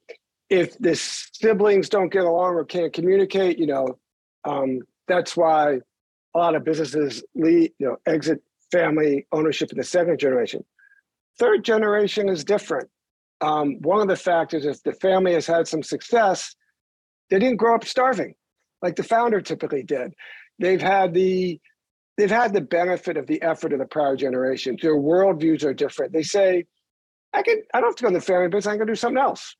if 0.48 0.78
the 0.78 0.94
siblings 0.94 1.88
don't 1.88 2.12
get 2.12 2.24
along 2.24 2.54
or 2.54 2.64
can't 2.64 2.92
communicate, 2.92 3.58
you 3.58 3.66
know, 3.66 3.98
um, 4.44 4.80
that's 5.08 5.36
why 5.36 5.80
a 6.34 6.38
lot 6.38 6.54
of 6.54 6.64
businesses 6.64 7.24
lead, 7.34 7.72
you 7.78 7.86
know, 7.86 7.96
exit 8.06 8.42
family 8.70 9.26
ownership 9.32 9.72
in 9.72 9.78
the 9.78 9.84
second 9.84 10.18
generation. 10.18 10.64
Third 11.38 11.64
generation 11.64 12.28
is 12.28 12.44
different. 12.44 12.88
Um, 13.40 13.76
one 13.80 14.00
of 14.00 14.08
the 14.08 14.16
factors 14.16 14.66
is 14.66 14.80
the 14.82 14.92
family 14.94 15.32
has 15.34 15.46
had 15.46 15.66
some 15.66 15.82
success. 15.82 16.54
They 17.30 17.38
didn't 17.38 17.56
grow 17.56 17.74
up 17.74 17.84
starving, 17.84 18.34
like 18.82 18.96
the 18.96 19.02
founder 19.02 19.40
typically 19.40 19.82
did. 19.82 20.12
They've 20.58 20.82
had 20.82 21.14
the 21.14 21.60
they've 22.18 22.30
had 22.30 22.52
the 22.52 22.60
benefit 22.60 23.16
of 23.16 23.26
the 23.26 23.40
effort 23.42 23.72
of 23.72 23.78
the 23.78 23.86
prior 23.86 24.16
generation. 24.16 24.76
Their 24.80 24.96
worldviews 24.96 25.64
are 25.64 25.72
different. 25.72 26.12
They 26.12 26.22
say, 26.22 26.66
I 27.32 27.42
can 27.42 27.62
I 27.72 27.80
don't 27.80 27.90
have 27.90 27.96
to 27.96 28.02
go 28.02 28.08
in 28.08 28.14
the 28.14 28.20
family 28.20 28.48
business, 28.48 28.74
I 28.74 28.76
can 28.76 28.86
do 28.86 28.94
something 28.94 29.22
else. 29.22 29.56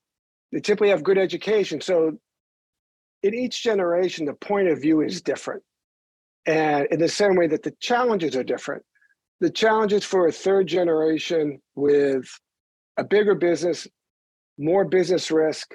They 0.53 0.61
typically 0.61 0.90
have 0.90 1.05
good 1.05 1.19
education. 1.19 1.81
So 1.81 2.19
in 3.23 3.35
each 3.35 3.62
generation, 3.62 4.27
the 4.27 4.35
point 4.35 4.69
of 4.69 4.81
view 4.81 5.01
is 5.01 5.23
different. 5.23 5.62
And 6.47 6.87
in 6.90 6.99
the 6.99 7.09
same 7.09 7.37
way 7.37 7.47
that 7.47 7.62
the 7.62 7.75
challenges 7.81 8.35
are 8.35 8.43
different 8.43 8.83
the 9.40 9.51
challenges 9.51 10.05
for 10.05 10.27
a 10.27 10.33
third 10.33 10.66
generation 10.66 11.61
with 11.75 12.29
a 13.01 13.05
bigger 13.05 13.35
business, 13.35 13.89
more 14.59 14.85
business 14.85 15.31
risk. 15.31 15.75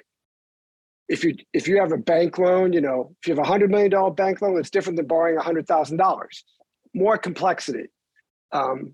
If 1.10 1.24
you 1.24 1.36
if 1.54 1.68
you 1.68 1.80
have 1.80 1.92
a 1.92 1.98
bank 1.98 2.38
loan, 2.38 2.72
you 2.72 2.82
know, 2.82 3.16
if 3.20 3.28
you 3.28 3.36
have 3.36 3.44
a 3.44 3.48
hundred 3.48 3.72
million 3.72 3.92
dollar 3.92 4.12
bank 4.12 4.42
loan, 4.42 4.58
it's 4.60 4.70
different 4.70 4.98
than 4.98 5.08
borrowing 5.08 5.38
a 5.38 5.42
hundred 5.42 5.68
thousand 5.68 5.98
dollars. 5.98 6.46
More 6.94 7.18
complexity. 7.18 7.88
Um, 8.52 8.94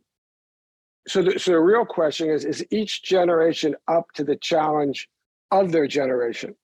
so, 1.07 1.21
the, 1.21 1.39
so 1.39 1.51
the 1.51 1.59
real 1.59 1.85
question 1.85 2.29
is: 2.29 2.45
Is 2.45 2.65
each 2.71 3.03
generation 3.03 3.75
up 3.87 4.05
to 4.15 4.23
the 4.23 4.37
challenge 4.37 5.07
of 5.51 5.71
their 5.71 5.87
generation? 5.87 6.55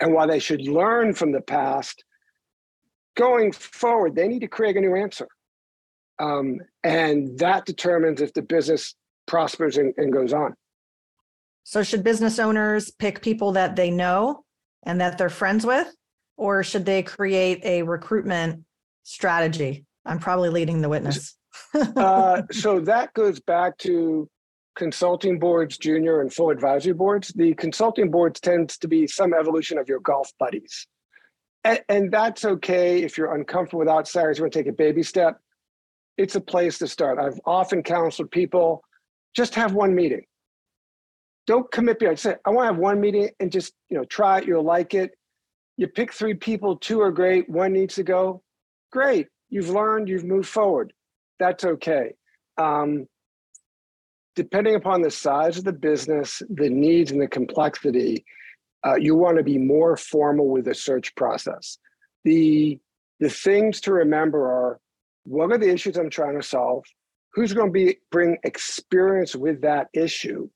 And 0.00 0.12
while 0.12 0.26
they 0.26 0.38
should 0.38 0.62
learn 0.62 1.14
from 1.14 1.32
the 1.32 1.40
past, 1.40 2.04
going 3.16 3.52
forward, 3.52 4.14
they 4.14 4.28
need 4.28 4.40
to 4.40 4.48
create 4.48 4.76
a 4.76 4.80
new 4.80 4.96
answer. 4.96 5.28
Um, 6.18 6.58
and 6.82 7.38
that 7.38 7.66
determines 7.66 8.20
if 8.20 8.32
the 8.32 8.42
business 8.42 8.94
prospers 9.26 9.76
and, 9.76 9.94
and 9.96 10.12
goes 10.12 10.32
on. 10.32 10.54
So, 11.64 11.82
should 11.82 12.04
business 12.04 12.38
owners 12.38 12.90
pick 12.90 13.22
people 13.22 13.52
that 13.52 13.76
they 13.76 13.90
know 13.90 14.44
and 14.84 15.00
that 15.00 15.18
they're 15.18 15.30
friends 15.30 15.64
with, 15.64 15.94
or 16.36 16.62
should 16.62 16.84
they 16.84 17.02
create 17.02 17.64
a 17.64 17.82
recruitment 17.82 18.64
strategy? 19.04 19.84
I'm 20.04 20.18
probably 20.18 20.48
leading 20.48 20.80
the 20.80 20.88
witness. 20.88 21.36
uh, 21.74 22.42
so, 22.50 22.80
that 22.80 23.14
goes 23.14 23.40
back 23.40 23.78
to 23.78 24.28
consulting 24.74 25.38
boards, 25.38 25.78
junior 25.78 26.20
and 26.20 26.32
full 26.32 26.50
advisory 26.50 26.94
boards. 26.94 27.28
The 27.28 27.54
consulting 27.54 28.10
boards 28.10 28.40
tends 28.40 28.78
to 28.78 28.88
be 28.88 29.06
some 29.06 29.34
evolution 29.34 29.78
of 29.78 29.88
your 29.88 30.00
golf 30.00 30.30
buddies. 30.38 30.86
And, 31.64 31.80
and 31.88 32.10
that's 32.10 32.44
okay 32.44 33.02
if 33.02 33.16
you're 33.16 33.34
uncomfortable 33.34 33.80
with 33.80 33.88
outsiders, 33.88 34.38
you 34.38 34.44
want 34.44 34.52
to 34.54 34.58
take 34.58 34.68
a 34.68 34.72
baby 34.72 35.02
step 35.02 35.38
it's 36.16 36.34
a 36.34 36.40
place 36.40 36.78
to 36.78 36.88
start. 36.88 37.18
I've 37.18 37.40
often 37.44 37.82
counseled 37.82 38.30
people 38.30 38.82
just 39.34 39.54
have 39.54 39.74
one 39.74 39.94
meeting. 39.94 40.24
Don't 41.46 41.70
commit 41.72 41.98
beyond. 41.98 42.18
Say, 42.18 42.36
I 42.44 42.50
want 42.50 42.68
to 42.68 42.72
have 42.72 42.78
one 42.78 43.00
meeting 43.00 43.30
and 43.40 43.50
just 43.50 43.72
you 43.88 43.96
know 43.96 44.04
try 44.04 44.38
it. 44.38 44.46
You'll 44.46 44.64
like 44.64 44.94
it. 44.94 45.12
You 45.76 45.88
pick 45.88 46.12
three 46.12 46.34
people. 46.34 46.76
Two 46.76 47.00
are 47.00 47.10
great. 47.10 47.48
One 47.48 47.72
needs 47.72 47.94
to 47.96 48.02
go. 48.02 48.42
Great. 48.92 49.28
You've 49.50 49.70
learned. 49.70 50.08
You've 50.08 50.24
moved 50.24 50.48
forward. 50.48 50.92
That's 51.38 51.64
okay. 51.64 52.14
Um, 52.58 53.06
depending 54.36 54.74
upon 54.74 55.02
the 55.02 55.10
size 55.10 55.58
of 55.58 55.64
the 55.64 55.72
business, 55.72 56.42
the 56.48 56.70
needs, 56.70 57.10
and 57.10 57.20
the 57.20 57.26
complexity, 57.26 58.24
uh, 58.86 58.96
you 58.96 59.14
want 59.14 59.36
to 59.36 59.42
be 59.42 59.58
more 59.58 59.96
formal 59.96 60.48
with 60.48 60.64
the 60.66 60.74
search 60.74 61.14
process. 61.14 61.78
The 62.24 62.78
the 63.20 63.30
things 63.30 63.80
to 63.82 63.92
remember 63.92 64.46
are 64.46 64.80
what 65.24 65.52
are 65.52 65.58
the 65.58 65.72
issues 65.72 65.96
I'm 65.96 66.10
trying 66.10 66.40
to 66.40 66.46
solve? 66.46 66.84
Who's 67.34 67.52
going 67.52 67.68
to 67.68 67.72
be 67.72 67.98
bring 68.10 68.36
experience 68.42 69.36
with 69.36 69.60
that 69.62 69.88
issue? 69.94 70.48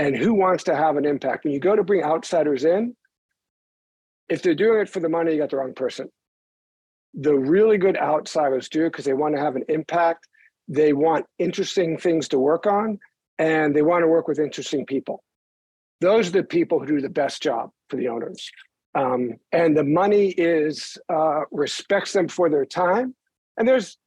And 0.00 0.16
who 0.16 0.34
wants 0.34 0.64
to 0.64 0.76
have 0.76 0.96
an 0.96 1.04
impact? 1.04 1.44
When 1.44 1.52
you 1.52 1.60
go 1.60 1.76
to 1.76 1.84
bring 1.84 2.02
outsiders 2.02 2.64
in, 2.64 2.96
if 4.28 4.42
they're 4.42 4.54
doing 4.54 4.80
it 4.80 4.88
for 4.88 5.00
the 5.00 5.08
money, 5.08 5.32
you 5.32 5.38
got 5.38 5.50
the 5.50 5.56
wrong 5.56 5.74
person. 5.74 6.08
The 7.14 7.34
really 7.34 7.78
good 7.78 7.96
outsiders 7.96 8.68
do 8.68 8.84
because 8.84 9.04
they 9.04 9.14
want 9.14 9.34
to 9.34 9.40
have 9.40 9.56
an 9.56 9.64
impact. 9.68 10.28
They 10.68 10.92
want 10.92 11.26
interesting 11.38 11.98
things 11.98 12.28
to 12.28 12.38
work 12.38 12.66
on, 12.66 12.98
and 13.38 13.74
they 13.74 13.82
want 13.82 14.02
to 14.02 14.08
work 14.08 14.28
with 14.28 14.38
interesting 14.38 14.86
people. 14.86 15.22
Those 16.00 16.28
are 16.28 16.32
the 16.32 16.44
people 16.44 16.78
who 16.78 16.86
do 16.86 17.00
the 17.00 17.08
best 17.08 17.42
job 17.42 17.70
for 17.88 17.96
the 17.96 18.08
owners. 18.08 18.50
Um, 18.94 19.34
and 19.52 19.76
the 19.76 19.84
money 19.84 20.30
is 20.30 20.96
uh, 21.12 21.42
respects 21.50 22.12
them 22.12 22.28
for 22.28 22.48
their 22.48 22.64
time 22.64 23.14
and 23.60 23.68
there's 23.68 23.98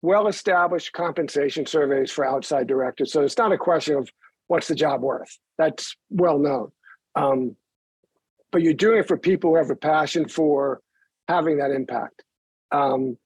well 0.00 0.28
established 0.28 0.92
compensation 0.92 1.66
surveys 1.66 2.10
for 2.12 2.24
outside 2.24 2.68
directors. 2.68 3.12
So 3.12 3.22
it's 3.22 3.36
not 3.36 3.52
a 3.52 3.58
question 3.58 3.96
of 3.96 4.08
what's 4.50 4.66
the 4.66 4.74
job 4.74 5.00
worth. 5.00 5.38
That's 5.58 5.94
well 6.10 6.36
known. 6.36 6.72
Um, 7.14 7.54
but 8.50 8.62
you're 8.62 8.74
doing 8.74 8.98
it 8.98 9.06
for 9.06 9.16
people 9.16 9.50
who 9.50 9.56
have 9.56 9.70
a 9.70 9.76
passion 9.76 10.28
for 10.28 10.80
having 11.28 11.58
that 11.58 11.70
impact. 11.70 12.24
Um, 12.72 13.16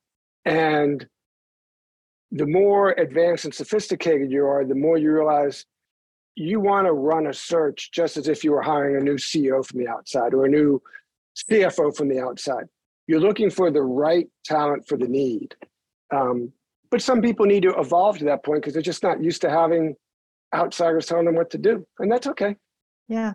and 0.44 1.06
the 2.30 2.44
more 2.44 2.90
advanced 2.92 3.46
and 3.46 3.54
sophisticated 3.54 4.30
you 4.30 4.44
are, 4.44 4.66
the 4.66 4.74
more 4.74 4.98
you 4.98 5.12
realize 5.12 5.64
you 6.34 6.60
want 6.60 6.86
to 6.86 6.92
run 6.92 7.26
a 7.28 7.32
search 7.32 7.90
just 7.90 8.18
as 8.18 8.28
if 8.28 8.44
you 8.44 8.52
were 8.52 8.60
hiring 8.60 8.96
a 8.96 9.00
new 9.00 9.16
CEO 9.16 9.64
from 9.64 9.78
the 9.78 9.88
outside 9.88 10.34
or 10.34 10.44
a 10.44 10.50
new 10.50 10.82
CFO 11.50 11.96
from 11.96 12.08
the 12.08 12.20
outside. 12.20 12.64
You're 13.06 13.20
looking 13.20 13.48
for 13.48 13.70
the 13.70 13.82
right 13.82 14.26
talent 14.44 14.86
for 14.86 14.98
the 14.98 15.08
need. 15.08 15.54
Um, 16.14 16.52
but 16.90 17.00
some 17.00 17.22
people 17.22 17.46
need 17.46 17.62
to 17.62 17.74
evolve 17.78 18.18
to 18.18 18.26
that 18.26 18.44
point 18.44 18.60
because 18.60 18.74
they're 18.74 18.82
just 18.82 19.02
not 19.02 19.24
used 19.24 19.40
to 19.40 19.48
having 19.48 19.96
outsiders 20.54 21.06
telling 21.06 21.26
them 21.26 21.34
what 21.34 21.50
to 21.50 21.58
do, 21.58 21.86
and 21.98 22.10
that's 22.10 22.26
okay. 22.26 22.56
Yeah. 23.08 23.34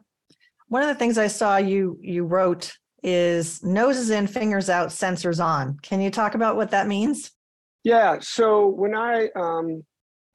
One 0.67 0.81
of 0.81 0.87
the 0.87 0.95
things 0.95 1.17
I 1.17 1.27
saw 1.27 1.57
you 1.57 1.97
you 2.01 2.25
wrote 2.25 2.73
is 3.03 3.63
noses 3.63 4.09
in, 4.09 4.27
fingers 4.27 4.69
out, 4.69 4.89
sensors 4.89 5.43
on. 5.43 5.77
Can 5.81 6.01
you 6.01 6.11
talk 6.11 6.35
about 6.35 6.55
what 6.55 6.71
that 6.71 6.87
means? 6.87 7.31
Yeah. 7.83 8.17
So 8.19 8.67
when 8.67 8.95
I 8.95 9.29
um, 9.35 9.83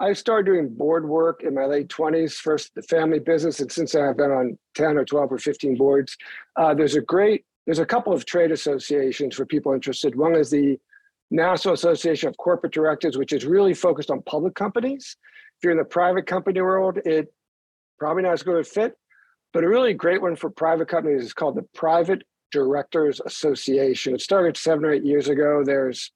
I 0.00 0.12
started 0.12 0.46
doing 0.46 0.74
board 0.74 1.08
work 1.08 1.42
in 1.42 1.54
my 1.54 1.66
late 1.66 1.88
20s, 1.88 2.34
first 2.34 2.74
the 2.74 2.82
family 2.82 3.18
business, 3.18 3.60
and 3.60 3.70
since 3.70 3.92
then 3.92 4.04
I've 4.04 4.16
been 4.16 4.30
on 4.30 4.58
10 4.74 4.96
or 4.98 5.04
12 5.04 5.32
or 5.32 5.38
15 5.38 5.76
boards. 5.76 6.16
Uh, 6.56 6.74
there's 6.74 6.96
a 6.96 7.00
great 7.00 7.44
there's 7.66 7.78
a 7.78 7.86
couple 7.86 8.12
of 8.12 8.26
trade 8.26 8.50
associations 8.50 9.34
for 9.34 9.46
people 9.46 9.72
interested. 9.72 10.14
One 10.16 10.34
is 10.34 10.50
the 10.50 10.78
National 11.30 11.74
Association 11.74 12.28
of 12.28 12.36
Corporate 12.36 12.72
Directors, 12.72 13.16
which 13.16 13.32
is 13.32 13.46
really 13.46 13.72
focused 13.72 14.10
on 14.10 14.20
public 14.22 14.54
companies. 14.54 15.16
You're 15.64 15.72
in 15.72 15.78
the 15.78 15.84
private 15.84 16.26
company 16.26 16.60
world, 16.60 16.98
it 17.04 17.32
probably 17.98 18.22
not 18.22 18.34
as 18.34 18.42
good 18.42 18.60
a 18.60 18.64
fit, 18.64 18.96
but 19.52 19.64
a 19.64 19.68
really 19.68 19.94
great 19.94 20.20
one 20.20 20.36
for 20.36 20.50
private 20.50 20.88
companies 20.88 21.22
is 21.22 21.32
called 21.32 21.56
the 21.56 21.66
Private 21.74 22.22
Directors 22.52 23.20
Association. 23.24 24.14
It 24.14 24.20
started 24.20 24.56
seven 24.56 24.84
or 24.84 24.92
eight 24.92 25.04
years 25.04 25.28
ago. 25.28 25.62
There's 25.64 26.12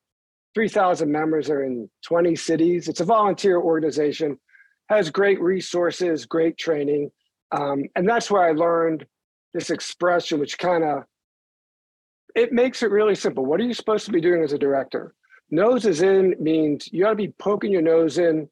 3,000 0.55 1.11
members 1.11 1.49
are 1.51 1.65
in 1.65 1.89
20 2.05 2.37
cities. 2.37 2.89
It's 2.89 3.01
a 3.01 3.05
volunteer 3.05 3.59
organization, 3.59 4.39
has 4.89 5.11
great 5.11 5.41
resources, 5.41 6.27
great 6.27 6.59
training. 6.59 7.11
Um, 7.53 7.85
and 7.97 8.09
that's 8.09 8.31
where 8.31 8.43
I 8.43 8.53
learned 8.53 9.07
this 9.55 9.71
expression, 9.71 10.39
which 10.39 10.59
kind 10.59 10.85
of 10.85 11.05
it 12.35 12.53
makes 12.53 12.83
it 12.83 12.91
really 12.91 13.15
simple. 13.15 13.47
What 13.47 13.61
are 13.61 13.65
you 13.65 13.75
supposed 13.75 14.05
to 14.07 14.13
be 14.13 14.21
doing 14.21 14.43
as 14.43 14.53
a 14.53 14.59
director? 14.59 15.15
Nose 15.51 15.87
is 15.87 16.03
in 16.03 16.35
means 16.39 16.93
you 16.93 17.05
got 17.05 17.11
to 17.11 17.17
be 17.17 17.33
poking 17.39 17.73
your 17.73 17.83
nose 17.83 18.19
in 18.19 18.49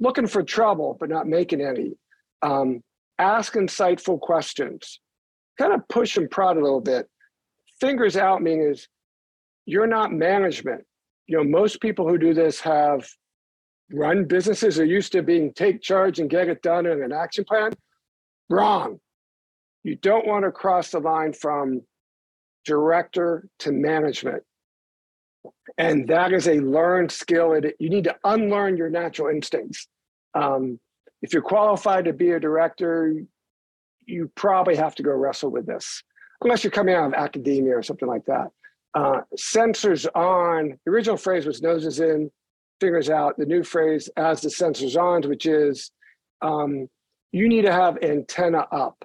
looking 0.00 0.26
for 0.26 0.42
trouble 0.42 0.96
but 0.98 1.08
not 1.08 1.26
making 1.26 1.60
any. 1.60 1.96
Um, 2.42 2.82
ask 3.18 3.54
insightful 3.54 4.20
questions. 4.20 5.00
Kind 5.58 5.72
of 5.72 5.86
push 5.88 6.16
and 6.16 6.30
prod 6.30 6.56
a 6.56 6.62
little 6.62 6.80
bit. 6.80 7.08
Fingers 7.80 8.16
out 8.16 8.42
meaning 8.42 8.70
is 8.70 8.88
you're 9.66 9.86
not 9.86 10.12
management. 10.12 10.84
You 11.26 11.38
know, 11.38 11.44
most 11.44 11.80
people 11.80 12.08
who 12.08 12.16
do 12.16 12.32
this 12.32 12.60
have 12.60 13.08
run 13.92 14.24
businesses 14.24 14.78
are 14.78 14.84
used 14.84 15.12
to 15.12 15.22
being 15.22 15.52
take 15.52 15.82
charge 15.82 16.20
and 16.20 16.30
get 16.30 16.48
it 16.48 16.62
done 16.62 16.86
in 16.86 17.02
an 17.02 17.12
action 17.12 17.44
plan. 17.44 17.72
Wrong. 18.48 18.98
You 19.82 19.96
don't 19.96 20.26
want 20.26 20.44
to 20.44 20.50
cross 20.50 20.90
the 20.90 21.00
line 21.00 21.32
from 21.32 21.82
director 22.64 23.48
to 23.60 23.72
management. 23.72 24.42
And 25.76 26.08
that 26.08 26.32
is 26.32 26.48
a 26.48 26.60
learned 26.60 27.12
skill. 27.12 27.52
It, 27.52 27.76
you 27.78 27.88
need 27.88 28.04
to 28.04 28.16
unlearn 28.24 28.76
your 28.76 28.90
natural 28.90 29.28
instincts. 29.28 29.86
Um, 30.34 30.80
if 31.22 31.32
you're 31.32 31.42
qualified 31.42 32.04
to 32.06 32.12
be 32.12 32.32
a 32.32 32.40
director, 32.40 33.14
you 34.06 34.30
probably 34.34 34.76
have 34.76 34.94
to 34.96 35.02
go 35.02 35.12
wrestle 35.12 35.50
with 35.50 35.66
this, 35.66 36.02
unless 36.42 36.64
you're 36.64 36.70
coming 36.70 36.94
out 36.94 37.06
of 37.06 37.14
academia 37.14 37.76
or 37.76 37.82
something 37.82 38.08
like 38.08 38.24
that. 38.26 38.48
Uh, 38.94 39.20
sensors 39.36 40.06
on, 40.14 40.78
the 40.84 40.90
original 40.90 41.16
phrase 41.16 41.46
was 41.46 41.60
noses 41.60 42.00
in, 42.00 42.30
fingers 42.80 43.10
out. 43.10 43.36
The 43.36 43.46
new 43.46 43.62
phrase, 43.62 44.08
as 44.16 44.40
the 44.40 44.48
sensors 44.48 45.00
on, 45.00 45.28
which 45.28 45.46
is 45.46 45.90
um, 46.40 46.88
you 47.32 47.48
need 47.48 47.62
to 47.62 47.72
have 47.72 47.98
antenna 48.02 48.66
up 48.72 49.04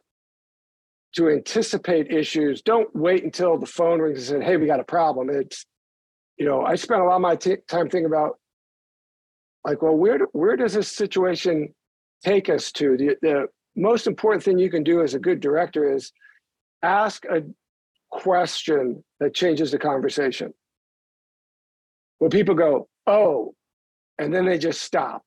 to 1.15 1.29
anticipate 1.29 2.11
issues. 2.11 2.61
Don't 2.61 2.93
wait 2.95 3.23
until 3.23 3.57
the 3.57 3.65
phone 3.65 3.99
rings 3.99 4.31
and 4.31 4.41
say, 4.41 4.45
hey, 4.45 4.57
we 4.57 4.65
got 4.65 4.79
a 4.79 4.85
problem. 4.85 5.29
It's, 5.29 5.65
you 6.37 6.45
know, 6.45 6.63
I 6.63 6.75
spent 6.75 7.01
a 7.01 7.05
lot 7.05 7.15
of 7.15 7.21
my 7.21 7.35
t- 7.35 7.57
time 7.67 7.89
thinking 7.89 8.05
about 8.05 8.39
like, 9.65 9.81
well, 9.81 9.95
where, 9.95 10.19
where 10.33 10.55
does 10.55 10.73
this 10.73 10.91
situation 10.91 11.73
take 12.23 12.49
us 12.49 12.71
to? 12.73 12.97
The, 12.97 13.15
the 13.21 13.47
most 13.75 14.07
important 14.07 14.43
thing 14.43 14.57
you 14.57 14.69
can 14.69 14.83
do 14.83 15.01
as 15.01 15.13
a 15.13 15.19
good 15.19 15.39
director 15.39 15.93
is 15.93 16.11
ask 16.81 17.25
a 17.25 17.43
question 18.11 19.03
that 19.19 19.33
changes 19.33 19.71
the 19.71 19.79
conversation. 19.79 20.53
When 22.19 22.29
people 22.29 22.55
go, 22.55 22.87
oh, 23.07 23.53
and 24.19 24.33
then 24.33 24.45
they 24.45 24.57
just 24.57 24.81
stop. 24.81 25.23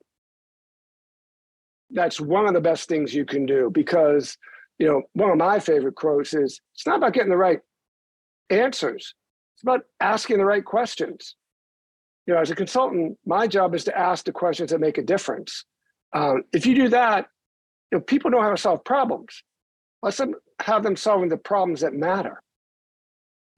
That's 1.91 2.21
one 2.21 2.47
of 2.47 2.55
the 2.55 2.61
best 2.61 2.89
things 2.89 3.15
you 3.15 3.25
can 3.25 3.47
do 3.47 3.71
because, 3.73 4.37
you 4.79 4.87
know, 4.87 5.03
one 5.15 5.31
of 5.31 5.39
my 5.39 5.59
favorite 5.59 5.95
quotes 5.95 6.35
is 6.35 6.61
it's 6.75 6.87
not 6.87 6.97
about 6.97 7.13
getting 7.13 7.31
the 7.31 7.37
right 7.37 7.61
answers, 8.51 9.15
it's 9.57 9.63
about 9.63 9.85
asking 10.01 10.37
the 10.37 10.45
right 10.45 10.65
questions. 10.65 11.35
You 12.27 12.35
know, 12.35 12.41
as 12.41 12.51
a 12.51 12.55
consultant, 12.55 13.17
my 13.25 13.47
job 13.47 13.75
is 13.75 13.85
to 13.85 13.99
ask 13.99 14.27
the 14.27 14.33
questions 14.33 14.71
that 14.71 14.81
make 14.81 14.99
a 14.99 15.03
difference. 15.03 15.65
Um, 16.13 16.43
if 16.53 16.67
you 16.67 16.75
do 16.75 16.91
that, 16.91 17.27
you 17.91 17.99
know, 17.99 18.05
people 18.05 18.31
know 18.31 18.43
how 18.43 18.51
to 18.51 18.59
solve 18.59 18.85
problems. 18.85 19.43
Let's 20.03 20.19
them 20.19 20.35
have 20.61 20.83
them 20.83 20.95
solving 20.95 21.31
the 21.31 21.39
problems 21.39 21.81
that 21.81 21.95
matter. 21.95 22.43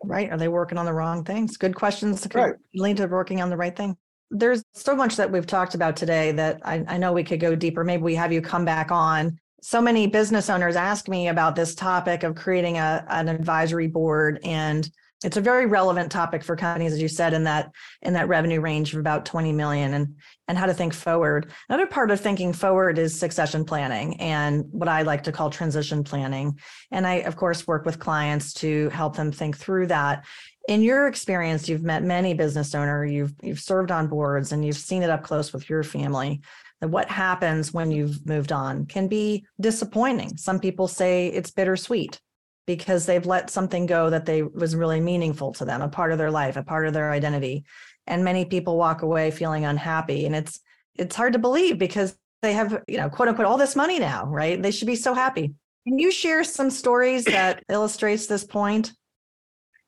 Right. 0.05 0.31
Are 0.31 0.39
they 0.39 0.47
working 0.47 0.79
on 0.79 0.87
the 0.87 0.93
wrong 0.93 1.25
things? 1.25 1.57
Good 1.57 1.75
questions 1.75 2.21
to 2.21 2.39
right. 2.39 2.55
lead 2.77 2.99
to 2.99 3.07
working 3.07 3.43
on 3.43 3.51
the 3.51 3.57
right 3.57 3.77
thing. 3.77 3.97
There's 4.31 4.63
so 4.75 4.95
much 4.95 5.17
that 5.17 5.33
we've 5.33 5.47
talked 5.47 5.75
about 5.75 5.97
today 5.97 6.31
that 6.33 6.61
I, 6.65 6.85
I 6.87 6.97
know 6.97 7.13
we 7.13 7.25
could 7.25 7.41
go 7.41 7.57
deeper. 7.57 7.83
Maybe 7.83 8.03
we 8.05 8.15
have 8.15 8.33
you 8.33 8.41
come 8.41 8.65
back 8.65 8.93
on. 8.93 9.37
So 9.63 9.81
many 9.81 10.07
business 10.07 10.49
owners 10.49 10.77
ask 10.77 11.09
me 11.09 11.29
about 11.29 11.57
this 11.57 11.75
topic 11.75 12.23
of 12.23 12.37
creating 12.37 12.79
a, 12.79 13.05
an 13.09 13.29
advisory 13.29 13.89
board 13.89 14.39
and 14.45 14.89
it's 15.25 15.37
a 15.37 15.41
very 15.41 15.67
relevant 15.67 16.13
topic 16.13 16.45
for 16.45 16.55
companies 16.55 16.93
as 16.93 17.03
you 17.03 17.09
said 17.09 17.33
in 17.33 17.45
that 17.45 17.73
in 18.03 18.13
that 18.13 18.29
revenue 18.29 18.61
range 18.61 18.93
of 18.93 19.01
about 19.01 19.27
20 19.27 19.53
million 19.53 19.95
and 19.95 20.17
and 20.47 20.57
how 20.57 20.65
to 20.65 20.73
think 20.73 20.95
forward. 20.95 21.51
Another 21.69 21.87
part 21.87 22.11
of 22.11 22.21
thinking 22.21 22.53
forward 22.53 22.99
is 22.99 23.19
succession 23.19 23.65
planning 23.65 24.21
and 24.21 24.65
what 24.71 24.89
i 24.89 25.03
like 25.03 25.25
to 25.25 25.33
call 25.33 25.51
transition 25.51 26.05
planning. 26.05 26.59
And 26.93 27.07
i 27.07 27.15
of 27.15 27.37
course 27.37 27.67
work 27.67 27.85
with 27.85 27.99
clients 27.99 28.53
to 28.55 28.89
help 28.91 29.17
them 29.17 29.33
think 29.33 29.57
through 29.57 29.89
that. 29.89 30.25
In 30.69 30.83
your 30.83 31.09
experience 31.09 31.69
you've 31.69 31.83
met 31.83 32.05
many 32.05 32.33
business 32.35 32.75
owner 32.75 33.05
you've 33.05 33.35
you've 33.43 33.61
served 33.61 33.91
on 33.91 34.07
boards 34.07 34.53
and 34.53 34.65
you've 34.65 34.77
seen 34.77 35.03
it 35.03 35.11
up 35.11 35.25
close 35.25 35.53
with 35.53 35.69
your 35.69 35.83
family. 35.83 36.43
That 36.81 36.91
what 36.91 37.09
happens 37.09 37.75
when 37.75 37.91
you've 37.91 38.25
moved 38.25 38.53
on 38.53 38.87
can 38.87 39.09
be 39.09 39.45
disappointing. 39.61 40.37
Some 40.37 40.61
people 40.61 40.87
say 40.87 41.27
it's 41.27 41.51
bittersweet 41.51 42.21
because 42.69 43.07
they've 43.07 43.25
let 43.25 43.49
something 43.49 43.87
go 43.87 44.11
that 44.11 44.27
they 44.27 44.43
was 44.43 44.77
really 44.77 45.01
meaningful 45.01 45.55
to 45.55 45.65
them, 45.65 45.81
a 45.81 45.89
part 45.89 46.13
of 46.13 46.19
their 46.19 46.31
life, 46.31 46.55
a 46.55 46.63
part 46.63 46.87
of 46.87 46.93
their 46.93 47.11
identity. 47.11 47.65
And 48.07 48.23
many 48.23 48.45
people 48.45 48.77
walk 48.77 49.01
away 49.01 49.31
feeling 49.31 49.65
unhappy. 49.65 50.27
And 50.27 50.37
it's 50.37 50.61
it's 50.95 51.17
hard 51.17 51.33
to 51.33 51.39
believe 51.39 51.79
because 51.79 52.15
they 52.43 52.53
have, 52.53 52.83
you 52.87 52.99
know, 52.99 53.09
quote 53.09 53.29
unquote, 53.29 53.47
all 53.47 53.57
this 53.57 53.75
money 53.75 53.99
now, 53.99 54.27
right? 54.27 54.63
They 54.63 54.71
should 54.71 54.87
be 54.87 54.97
so 54.97 55.15
happy. 55.15 55.55
Can 55.87 55.99
you 55.99 56.13
share 56.13 56.45
some 56.45 56.69
stories 56.69 57.25
that 57.25 57.65
illustrates 57.71 58.27
this 58.27 58.45
point? 58.45 58.93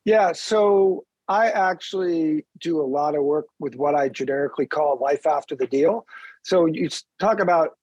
Yeah. 0.03 0.31
So 0.33 1.05
I 1.27 1.51
actually 1.51 2.47
do 2.61 2.81
a 2.81 2.87
lot 2.97 3.15
of 3.15 3.23
work 3.23 3.45
with 3.59 3.75
what 3.75 3.93
I 3.93 4.09
generically 4.09 4.65
call 4.65 4.97
life 4.99 5.27
after 5.27 5.55
the 5.55 5.67
deal. 5.67 6.07
So 6.41 6.65
you 6.65 6.89
talk 7.19 7.39
about 7.39 7.77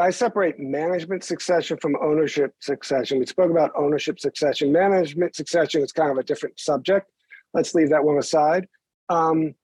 I 0.00 0.10
separate 0.10 0.58
management 0.58 1.22
succession 1.22 1.76
from 1.76 1.96
ownership 2.02 2.54
succession. 2.60 3.18
We 3.18 3.26
spoke 3.26 3.50
about 3.50 3.72
ownership 3.76 4.18
succession. 4.18 4.72
Management 4.72 5.36
succession 5.36 5.82
is 5.82 5.92
kind 5.92 6.10
of 6.10 6.16
a 6.16 6.22
different 6.22 6.58
subject. 6.58 7.10
Let's 7.52 7.74
leave 7.74 7.90
that 7.90 8.02
one 8.02 8.16
aside. 8.16 8.66
Um, 9.10 9.54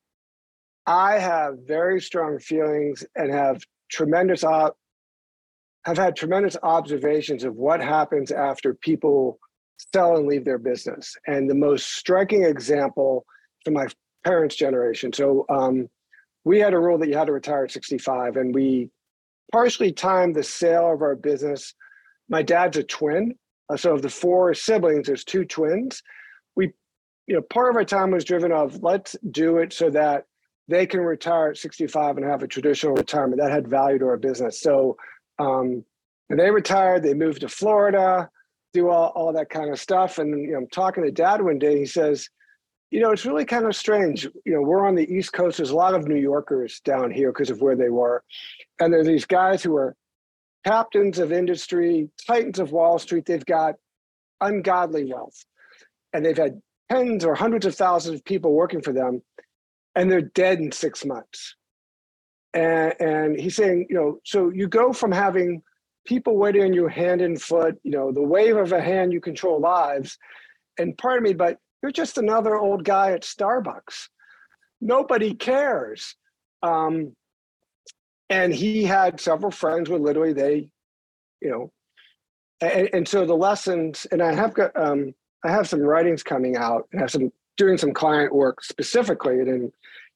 I 0.86 1.18
have 1.18 1.60
very 1.66 2.00
strong 2.00 2.38
feelings 2.38 3.04
and 3.16 3.32
have 3.32 3.62
tremendous 3.90 4.44
op- 4.44 4.76
have 5.84 5.96
had 5.96 6.16
tremendous 6.16 6.56
observations 6.62 7.44
of 7.44 7.54
what 7.54 7.80
happens 7.80 8.30
after 8.30 8.74
people 8.74 9.38
sell 9.94 10.16
and 10.16 10.26
leave 10.26 10.44
their 10.44 10.58
business. 10.58 11.14
And 11.26 11.48
the 11.48 11.54
most 11.54 11.94
striking 11.94 12.44
example 12.44 13.24
from 13.64 13.74
my 13.74 13.86
parents' 14.24 14.56
generation. 14.56 15.12
So 15.12 15.46
um, 15.48 15.88
we 16.44 16.58
had 16.58 16.74
a 16.74 16.78
rule 16.78 16.98
that 16.98 17.08
you 17.08 17.16
had 17.16 17.26
to 17.26 17.32
retire 17.32 17.64
at 17.64 17.70
65, 17.70 18.36
and 18.36 18.54
we 18.54 18.90
partially 19.52 19.92
timed 19.92 20.34
the 20.34 20.42
sale 20.42 20.92
of 20.92 21.02
our 21.02 21.16
business. 21.16 21.74
My 22.28 22.42
dad's 22.42 22.76
a 22.76 22.82
twin. 22.82 23.34
Uh, 23.70 23.76
so 23.76 23.94
of 23.94 24.02
the 24.02 24.08
four 24.08 24.54
siblings, 24.54 25.06
there's 25.06 25.24
two 25.24 25.44
twins. 25.44 26.02
We, 26.56 26.72
you 27.26 27.34
know, 27.34 27.42
part 27.42 27.70
of 27.70 27.76
our 27.76 27.84
time 27.84 28.10
was 28.10 28.24
driven 28.24 28.52
of 28.52 28.82
let's 28.82 29.16
do 29.30 29.58
it 29.58 29.72
so 29.72 29.90
that 29.90 30.24
they 30.68 30.86
can 30.86 31.00
retire 31.00 31.50
at 31.50 31.56
65 31.56 32.16
and 32.16 32.26
have 32.26 32.42
a 32.42 32.48
traditional 32.48 32.94
retirement. 32.94 33.40
That 33.40 33.50
had 33.50 33.68
value 33.68 33.98
to 33.98 34.06
our 34.06 34.16
business. 34.18 34.60
So 34.60 34.96
um, 35.38 35.84
and 36.30 36.38
they 36.38 36.50
retired, 36.50 37.02
they 37.02 37.14
moved 37.14 37.40
to 37.40 37.48
Florida, 37.48 38.28
do 38.72 38.90
all, 38.90 39.12
all 39.14 39.32
that 39.32 39.50
kind 39.50 39.70
of 39.70 39.80
stuff. 39.80 40.18
And 40.18 40.42
you 40.42 40.52
know, 40.52 40.58
I'm 40.58 40.68
talking 40.68 41.04
to 41.04 41.10
dad 41.10 41.42
one 41.42 41.58
day, 41.58 41.78
he 41.78 41.86
says, 41.86 42.28
you 42.90 43.00
know, 43.00 43.10
it's 43.10 43.26
really 43.26 43.44
kind 43.44 43.66
of 43.66 43.76
strange. 43.76 44.24
You 44.44 44.54
know, 44.54 44.62
we're 44.62 44.86
on 44.86 44.94
the 44.94 45.10
East 45.10 45.32
Coast. 45.32 45.58
There's 45.58 45.70
a 45.70 45.76
lot 45.76 45.94
of 45.94 46.08
New 46.08 46.16
Yorkers 46.16 46.80
down 46.80 47.10
here 47.10 47.32
because 47.32 47.50
of 47.50 47.60
where 47.60 47.76
they 47.76 47.90
were. 47.90 48.22
And 48.80 48.92
there 48.92 49.00
are 49.00 49.04
these 49.04 49.26
guys 49.26 49.62
who 49.62 49.76
are 49.76 49.94
captains 50.64 51.18
of 51.18 51.32
industry, 51.32 52.08
titans 52.26 52.58
of 52.58 52.72
Wall 52.72 52.98
Street. 52.98 53.26
They've 53.26 53.44
got 53.44 53.74
ungodly 54.40 55.04
wealth. 55.04 55.44
And 56.14 56.24
they've 56.24 56.36
had 56.36 56.60
tens 56.90 57.24
or 57.24 57.34
hundreds 57.34 57.66
of 57.66 57.74
thousands 57.74 58.16
of 58.16 58.24
people 58.24 58.52
working 58.52 58.80
for 58.80 58.94
them. 58.94 59.22
And 59.94 60.10
they're 60.10 60.22
dead 60.22 60.58
in 60.58 60.72
six 60.72 61.04
months. 61.04 61.56
And, 62.54 62.94
and 63.00 63.38
he's 63.38 63.56
saying, 63.56 63.86
you 63.90 63.96
know, 63.96 64.18
so 64.24 64.48
you 64.48 64.66
go 64.66 64.94
from 64.94 65.12
having 65.12 65.62
people 66.06 66.38
waiting 66.38 66.62
on 66.62 66.72
you 66.72 66.88
hand 66.88 67.20
and 67.20 67.40
foot, 67.40 67.78
you 67.82 67.90
know, 67.90 68.10
the 68.12 68.22
wave 68.22 68.56
of 68.56 68.72
a 68.72 68.80
hand, 68.80 69.12
you 69.12 69.20
control 69.20 69.60
lives. 69.60 70.16
And 70.78 70.96
pardon 70.96 71.24
me, 71.24 71.34
but 71.34 71.58
you're 71.82 71.92
just 71.92 72.18
another 72.18 72.56
old 72.56 72.84
guy 72.84 73.12
at 73.12 73.22
Starbucks. 73.22 74.08
Nobody 74.80 75.34
cares. 75.34 76.16
Um, 76.62 77.14
and 78.30 78.54
he 78.54 78.84
had 78.84 79.20
several 79.20 79.50
friends 79.50 79.88
where 79.88 79.98
literally 79.98 80.32
they, 80.32 80.70
you 81.40 81.50
know, 81.50 81.72
and, 82.60 82.88
and 82.92 83.08
so 83.08 83.24
the 83.24 83.34
lessons, 83.34 84.06
and 84.10 84.22
I 84.22 84.34
have 84.34 84.54
got, 84.54 84.76
um, 84.76 85.14
I 85.44 85.50
have 85.50 85.68
some 85.68 85.80
writings 85.80 86.22
coming 86.22 86.56
out 86.56 86.88
and 86.92 87.00
have 87.00 87.10
some 87.10 87.32
doing 87.56 87.78
some 87.78 87.92
client 87.92 88.34
work 88.34 88.62
specifically. 88.62 89.38
And 89.40 89.48
then 89.48 89.72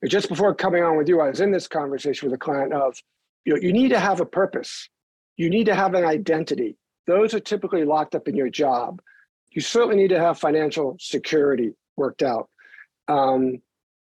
just 0.08 0.28
before 0.28 0.54
coming 0.54 0.82
on 0.82 0.96
with 0.96 1.08
you, 1.08 1.20
I 1.20 1.28
was 1.28 1.40
in 1.40 1.52
this 1.52 1.68
conversation 1.68 2.28
with 2.28 2.34
a 2.34 2.38
client 2.38 2.72
of, 2.72 2.96
you 3.44 3.54
know, 3.54 3.60
you 3.60 3.72
need 3.72 3.88
to 3.88 4.00
have 4.00 4.20
a 4.20 4.26
purpose. 4.26 4.88
You 5.36 5.48
need 5.48 5.66
to 5.66 5.74
have 5.74 5.94
an 5.94 6.04
identity. 6.04 6.76
Those 7.06 7.34
are 7.34 7.40
typically 7.40 7.84
locked 7.84 8.14
up 8.14 8.28
in 8.28 8.36
your 8.36 8.50
job 8.50 9.00
you 9.54 9.62
certainly 9.62 9.96
need 9.96 10.08
to 10.08 10.20
have 10.20 10.38
financial 10.38 10.96
security 10.98 11.72
worked 11.96 12.22
out. 12.22 12.48
Um, 13.08 13.58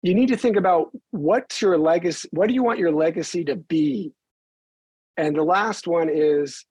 you 0.03 0.15
need 0.15 0.29
to 0.29 0.37
think 0.37 0.57
about 0.57 0.91
what's 1.11 1.61
your 1.61 1.79
legacy, 1.79 2.29
what 2.33 2.49
do 2.49 2.55
you 2.55 2.63
want 2.63 2.79
your 2.79 2.93
legacy 2.93 3.45
to 3.45 3.57
be? 3.57 4.13
And 5.17 5.35
the 5.35 5.43
last 5.43 5.87
one 5.87 6.09
is 6.13 6.65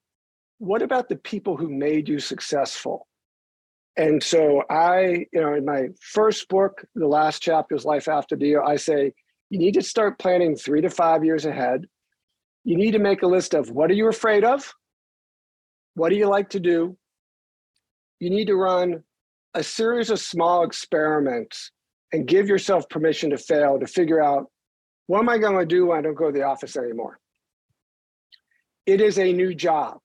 what 0.58 0.82
about 0.82 1.08
the 1.08 1.16
people 1.16 1.56
who 1.56 1.68
made 1.68 2.08
you 2.08 2.18
successful? 2.18 3.06
And 3.96 4.22
so 4.22 4.62
I, 4.70 5.26
you 5.32 5.40
know, 5.40 5.54
in 5.54 5.64
my 5.64 5.88
first 6.00 6.48
book, 6.48 6.84
the 6.94 7.06
last 7.06 7.42
chapter 7.42 7.74
is 7.74 7.84
Life 7.84 8.08
After 8.08 8.36
Deal, 8.36 8.62
I 8.66 8.76
say 8.76 9.12
you 9.50 9.58
need 9.58 9.74
to 9.74 9.82
start 9.82 10.18
planning 10.18 10.56
three 10.56 10.80
to 10.80 10.90
five 10.90 11.24
years 11.24 11.44
ahead. 11.46 11.86
you 12.64 12.76
need 12.76 12.92
to 12.92 12.98
make 12.98 13.22
a 13.22 13.26
list 13.26 13.54
of 13.54 13.70
what 13.70 13.90
are 13.90 13.94
you 13.94 14.08
afraid 14.08 14.44
of? 14.44 14.74
What 15.94 16.10
do 16.10 16.16
you 16.16 16.26
like 16.26 16.50
to 16.50 16.60
do? 16.60 16.96
You 18.18 18.30
need 18.30 18.46
to 18.46 18.56
run 18.56 19.02
a 19.54 19.62
series 19.62 20.10
of 20.10 20.20
small 20.20 20.64
experiments 20.64 21.70
and 22.12 22.26
give 22.26 22.48
yourself 22.48 22.88
permission 22.88 23.30
to 23.30 23.38
fail 23.38 23.78
to 23.78 23.86
figure 23.86 24.22
out 24.22 24.50
what 25.06 25.20
am 25.20 25.28
I 25.28 25.38
going 25.38 25.58
to 25.58 25.66
do 25.66 25.86
when 25.86 25.98
I 25.98 26.02
don't 26.02 26.14
go 26.14 26.26
to 26.26 26.32
the 26.32 26.44
office 26.44 26.76
anymore? 26.76 27.18
It 28.86 29.00
is 29.00 29.18
a 29.18 29.32
new 29.32 29.54
job. 29.54 29.98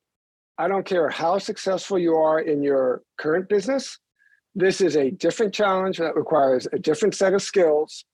I 0.58 0.68
don't 0.68 0.86
care 0.86 1.10
how 1.10 1.38
successful 1.38 1.98
you 1.98 2.16
are 2.16 2.40
in 2.40 2.62
your 2.62 3.02
current 3.18 3.50
business. 3.50 3.98
This 4.54 4.82
is 4.82 4.96
a 4.96 5.12
different 5.12 5.54
challenge 5.54 5.98
that 5.98 6.16
requires 6.16 6.68
a 6.74 6.80
different 6.80 7.16
set 7.16 7.34
of 7.34 7.42
skills. 7.42 8.06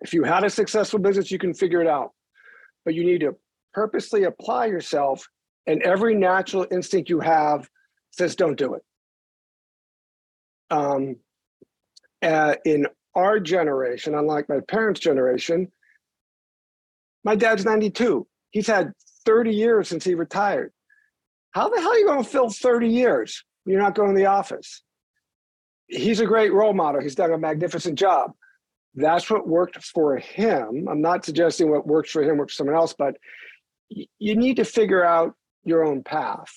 If 0.00 0.14
you 0.14 0.24
had 0.24 0.44
a 0.44 0.50
successful 0.50 0.98
business, 0.98 1.30
you 1.30 1.38
can 1.38 1.52
figure 1.52 1.82
it 1.82 1.86
out. 1.86 2.12
But 2.84 2.94
you 2.94 3.04
need 3.04 3.20
to 3.20 3.36
purposely 3.74 4.24
apply 4.24 4.66
yourself, 4.66 5.28
and 5.66 5.82
every 5.82 6.14
natural 6.14 6.66
instinct 6.70 7.10
you 7.10 7.20
have 7.20 7.68
says, 8.10 8.34
don't 8.34 8.58
do 8.58 8.74
it. 8.74 8.82
Um, 10.70 11.16
uh, 12.22 12.54
in 12.64 12.86
our 13.14 13.40
generation, 13.40 14.14
unlike 14.14 14.48
my 14.48 14.60
parents' 14.68 15.00
generation, 15.00 15.70
my 17.24 17.34
dad's 17.34 17.64
92. 17.64 18.26
He's 18.50 18.66
had 18.66 18.92
30 19.24 19.52
years 19.52 19.88
since 19.88 20.04
he 20.04 20.14
retired. 20.14 20.72
How 21.52 21.68
the 21.68 21.80
hell 21.80 21.92
are 21.92 21.98
you 21.98 22.06
going 22.06 22.22
to 22.22 22.28
fill 22.28 22.50
30 22.50 22.88
years 22.88 23.44
you're 23.66 23.80
not 23.80 23.94
going 23.94 24.14
to 24.14 24.18
the 24.18 24.26
office? 24.26 24.82
He's 25.88 26.20
a 26.20 26.26
great 26.26 26.52
role 26.52 26.72
model. 26.72 27.00
He's 27.00 27.16
done 27.16 27.32
a 27.32 27.38
magnificent 27.38 27.98
job. 27.98 28.32
That's 28.94 29.28
what 29.30 29.48
worked 29.48 29.82
for 29.84 30.16
him. 30.18 30.86
I'm 30.88 31.00
not 31.00 31.24
suggesting 31.24 31.70
what 31.70 31.86
works 31.86 32.10
for 32.10 32.22
him 32.22 32.38
works 32.38 32.54
for 32.54 32.58
someone 32.58 32.76
else, 32.76 32.94
but 32.96 33.14
you 33.88 34.36
need 34.36 34.56
to 34.56 34.64
figure 34.64 35.04
out 35.04 35.34
your 35.64 35.84
own 35.84 36.02
path. 36.02 36.50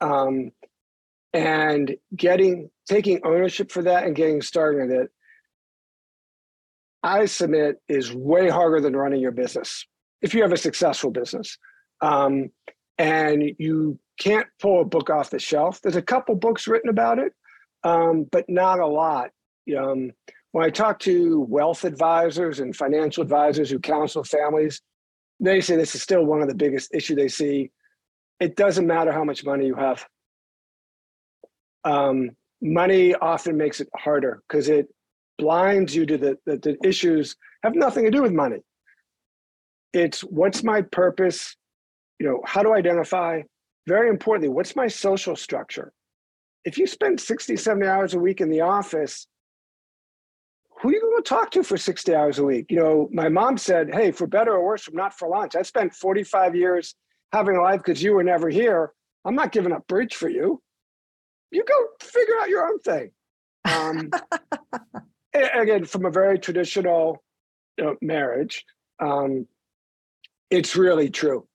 Um, 0.00 0.50
and 1.32 1.96
getting 2.14 2.70
taking 2.88 3.20
ownership 3.24 3.70
for 3.70 3.82
that 3.82 4.04
and 4.04 4.16
getting 4.16 4.42
started 4.42 4.88
with 4.88 4.90
it 4.90 5.10
i 7.02 7.24
submit 7.24 7.76
is 7.88 8.12
way 8.12 8.48
harder 8.48 8.80
than 8.80 8.96
running 8.96 9.20
your 9.20 9.32
business 9.32 9.86
if 10.22 10.34
you 10.34 10.42
have 10.42 10.52
a 10.52 10.56
successful 10.56 11.10
business 11.10 11.58
um, 12.00 12.50
and 12.98 13.42
you 13.58 13.98
can't 14.18 14.46
pull 14.60 14.82
a 14.82 14.84
book 14.84 15.10
off 15.10 15.30
the 15.30 15.38
shelf. 15.38 15.80
There's 15.80 15.96
a 15.96 16.02
couple 16.02 16.34
books 16.34 16.68
written 16.68 16.90
about 16.90 17.18
it, 17.18 17.32
um, 17.82 18.26
but 18.30 18.44
not 18.48 18.80
a 18.80 18.86
lot. 18.86 19.30
Um, 19.76 20.12
when 20.52 20.64
I 20.64 20.70
talk 20.70 21.00
to 21.00 21.40
wealth 21.48 21.84
advisors 21.84 22.60
and 22.60 22.76
financial 22.76 23.22
advisors 23.22 23.70
who 23.70 23.80
counsel 23.80 24.22
families, 24.22 24.80
they 25.40 25.60
say 25.60 25.76
this 25.76 25.94
is 25.94 26.02
still 26.02 26.24
one 26.24 26.42
of 26.42 26.48
the 26.48 26.54
biggest 26.54 26.94
issue 26.94 27.16
they 27.16 27.28
see. 27.28 27.70
It 28.38 28.56
doesn't 28.56 28.86
matter 28.86 29.12
how 29.12 29.24
much 29.24 29.44
money 29.44 29.66
you 29.66 29.74
have. 29.74 30.06
Um, 31.82 32.30
money 32.64 33.14
often 33.14 33.56
makes 33.56 33.80
it 33.80 33.88
harder 33.94 34.42
because 34.48 34.68
it 34.68 34.88
blinds 35.38 35.94
you 35.94 36.06
to 36.06 36.16
the, 36.16 36.38
the, 36.46 36.56
the 36.56 36.76
issues 36.82 37.36
have 37.62 37.74
nothing 37.74 38.04
to 38.04 38.10
do 38.10 38.22
with 38.22 38.32
money. 38.32 38.58
It's 39.92 40.22
what's 40.22 40.64
my 40.64 40.82
purpose? 40.82 41.56
You 42.18 42.26
know, 42.26 42.40
how 42.44 42.62
do 42.62 42.72
I 42.72 42.78
identify 42.78 43.42
very 43.86 44.08
importantly, 44.08 44.48
what's 44.48 44.74
my 44.74 44.88
social 44.88 45.36
structure? 45.36 45.92
If 46.64 46.78
you 46.78 46.86
spend 46.86 47.20
60, 47.20 47.56
70 47.56 47.86
hours 47.86 48.14
a 48.14 48.18
week 48.18 48.40
in 48.40 48.48
the 48.48 48.62
office, 48.62 49.26
who 50.80 50.88
are 50.88 50.92
you 50.92 51.00
going 51.00 51.22
to 51.22 51.28
talk 51.28 51.50
to 51.52 51.62
for 51.62 51.76
60 51.76 52.14
hours 52.14 52.38
a 52.38 52.44
week? 52.44 52.66
You 52.70 52.78
know, 52.78 53.08
my 53.12 53.28
mom 53.28 53.58
said, 53.58 53.94
hey, 53.94 54.10
for 54.10 54.26
better 54.26 54.54
or 54.54 54.64
worse, 54.64 54.88
I'm 54.88 54.96
not 54.96 55.16
for 55.16 55.28
lunch. 55.28 55.54
I 55.54 55.62
spent 55.62 55.94
45 55.94 56.56
years 56.56 56.94
having 57.32 57.56
a 57.56 57.62
life 57.62 57.80
because 57.84 58.02
you 58.02 58.14
were 58.14 58.24
never 58.24 58.48
here. 58.48 58.92
I'm 59.26 59.34
not 59.34 59.52
giving 59.52 59.72
up 59.72 59.86
bridge 59.86 60.14
for 60.14 60.28
you. 60.28 60.62
You 61.54 61.64
go 61.64 61.86
figure 62.02 62.34
out 62.40 62.48
your 62.48 62.66
own 62.66 62.80
thing. 62.80 63.10
Um, 63.64 64.10
again, 65.54 65.84
from 65.84 66.04
a 66.04 66.10
very 66.10 66.38
traditional 66.38 67.22
you 67.78 67.84
know, 67.84 67.96
marriage, 68.02 68.64
um, 69.00 69.46
it's 70.50 70.76
really 70.76 71.08
true. 71.08 71.46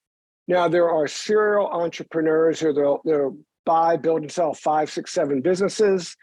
Now 0.48 0.68
there 0.68 0.90
are 0.90 1.08
serial 1.08 1.68
entrepreneurs 1.68 2.60
who 2.60 2.74
they'll, 2.74 3.02
they'll 3.06 3.38
buy, 3.66 3.98
build, 3.98 4.22
and 4.22 4.32
sell 4.32 4.54
five, 4.54 4.90
six, 4.90 5.12
seven 5.12 5.42
businesses. 5.42 6.16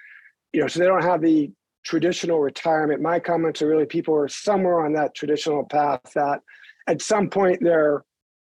You 0.53 0.63
know, 0.63 0.69
so 0.69 0.81
they 0.81 0.87
don't 0.87 1.03
have 1.03 1.21
the 1.21 1.53
traditional 1.85 2.41
retirement. 2.41 3.03
My 3.03 3.21
comments 3.21 3.63
are 3.63 3.69
really 3.69 3.87
people 3.87 4.15
are 4.15 4.29
somewhere 4.29 4.85
on 4.85 4.93
that 4.95 5.15
traditional 5.15 5.65
path 5.65 6.01
that 6.15 6.41
at 6.89 7.03
some 7.03 7.29
point 7.29 7.61
they're 7.63 8.05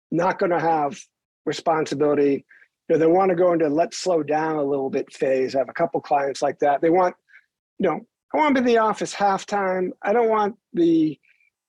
not 0.10 0.40
going 0.40 0.52
to 0.52 0.60
have 0.60 0.98
responsibility. 1.46 2.46
You 2.88 2.96
know, 2.96 3.00
they 3.00 3.08
want 3.08 3.30
to 3.30 3.36
go 3.36 3.54
into 3.54 3.68
let's 3.68 3.98
slow 3.98 4.24
down 4.24 4.56
a 4.56 4.64
little 4.64 4.90
bit 4.90 5.12
phase. 5.14 5.56
I 5.56 5.60
have 5.60 5.70
a 5.70 5.74
couple 5.74 6.00
clients 6.02 6.42
like 6.42 6.60
that. 6.60 6.82
They 6.82 6.90
want, 6.90 7.16
you 7.80 7.90
know, 7.90 8.00
I 8.34 8.38
want 8.38 8.56
to 8.56 8.62
be 8.62 8.72
in 8.72 8.76
the 8.76 8.82
office 8.82 9.14
half 9.14 9.46
time. 9.46 9.94
I 10.02 10.14
don't 10.14 10.30
want 10.30 10.56
the 10.74 11.20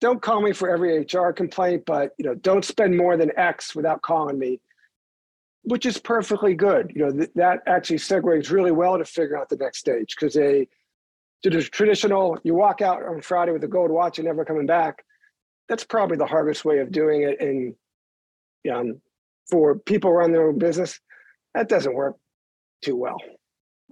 don't 0.01 0.23
call 0.23 0.41
me 0.41 0.53
for 0.53 0.71
every 0.71 1.01
HR 1.01 1.33
complaint, 1.33 1.83
but 1.87 2.13
you 2.19 2.25
know, 2.25 2.35
don't 2.35 2.65
spend 2.65 2.97
more 2.97 3.17
than 3.17 3.37
X 3.37 3.75
without 3.75 4.01
calling 4.03 4.39
me, 4.39 4.61
which 5.63 5.87
is 5.87 5.99
perfectly 5.99 6.55
good. 6.55 6.93
You 6.95 7.07
know, 7.07 7.13
th- 7.13 7.31
that 7.35 7.61
actually 7.67 7.99
segues 7.99 8.51
really 8.51 8.71
well 8.71 8.97
to 8.97 9.05
figure 9.05 9.37
out 9.37 9.49
the 9.49 9.57
next 9.57 9.79
stage 9.79 10.15
because 10.19 10.37
a 10.37 10.69
the 11.45 11.63
traditional 11.63 12.37
you 12.43 12.55
walk 12.55 12.81
out 12.81 13.05
on 13.05 13.21
Friday 13.23 13.53
with 13.53 13.65
a 13.65 13.69
gold 13.69 13.91
watch 13.91 14.19
and 14.19 14.27
never 14.27 14.45
coming 14.45 14.67
back. 14.67 15.05
That's 15.69 15.85
probably 15.85 16.17
the 16.17 16.27
hardest 16.27 16.65
way 16.65 16.79
of 16.79 16.91
doing 16.91 17.23
it. 17.23 17.41
And 17.41 17.75
um, 18.73 19.01
for 19.51 19.79
people 19.79 20.13
run 20.13 20.33
their 20.33 20.49
own 20.49 20.59
business, 20.59 20.99
that 21.55 21.69
doesn't 21.69 21.95
work 21.95 22.17
too 22.83 22.97
well. 22.97 23.17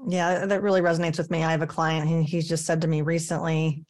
Yeah, 0.09 0.45
that 0.47 0.63
really 0.63 0.83
resonates 0.83 1.19
with 1.19 1.31
me. 1.31 1.43
I 1.43 1.51
have 1.51 1.63
a 1.63 1.67
client 1.67 2.09
and 2.09 2.25
he's 2.25 2.49
just 2.49 2.67
said 2.67 2.83
to 2.83 2.89
me 2.89 3.03
recently, 3.03 3.85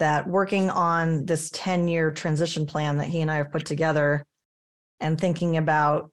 that 0.00 0.26
working 0.26 0.70
on 0.70 1.26
this 1.26 1.50
10 1.52 1.86
year 1.86 2.10
transition 2.10 2.66
plan 2.66 2.96
that 2.96 3.06
he 3.06 3.20
and 3.20 3.30
I 3.30 3.36
have 3.36 3.52
put 3.52 3.66
together 3.66 4.26
and 4.98 5.20
thinking 5.20 5.56
about 5.58 6.10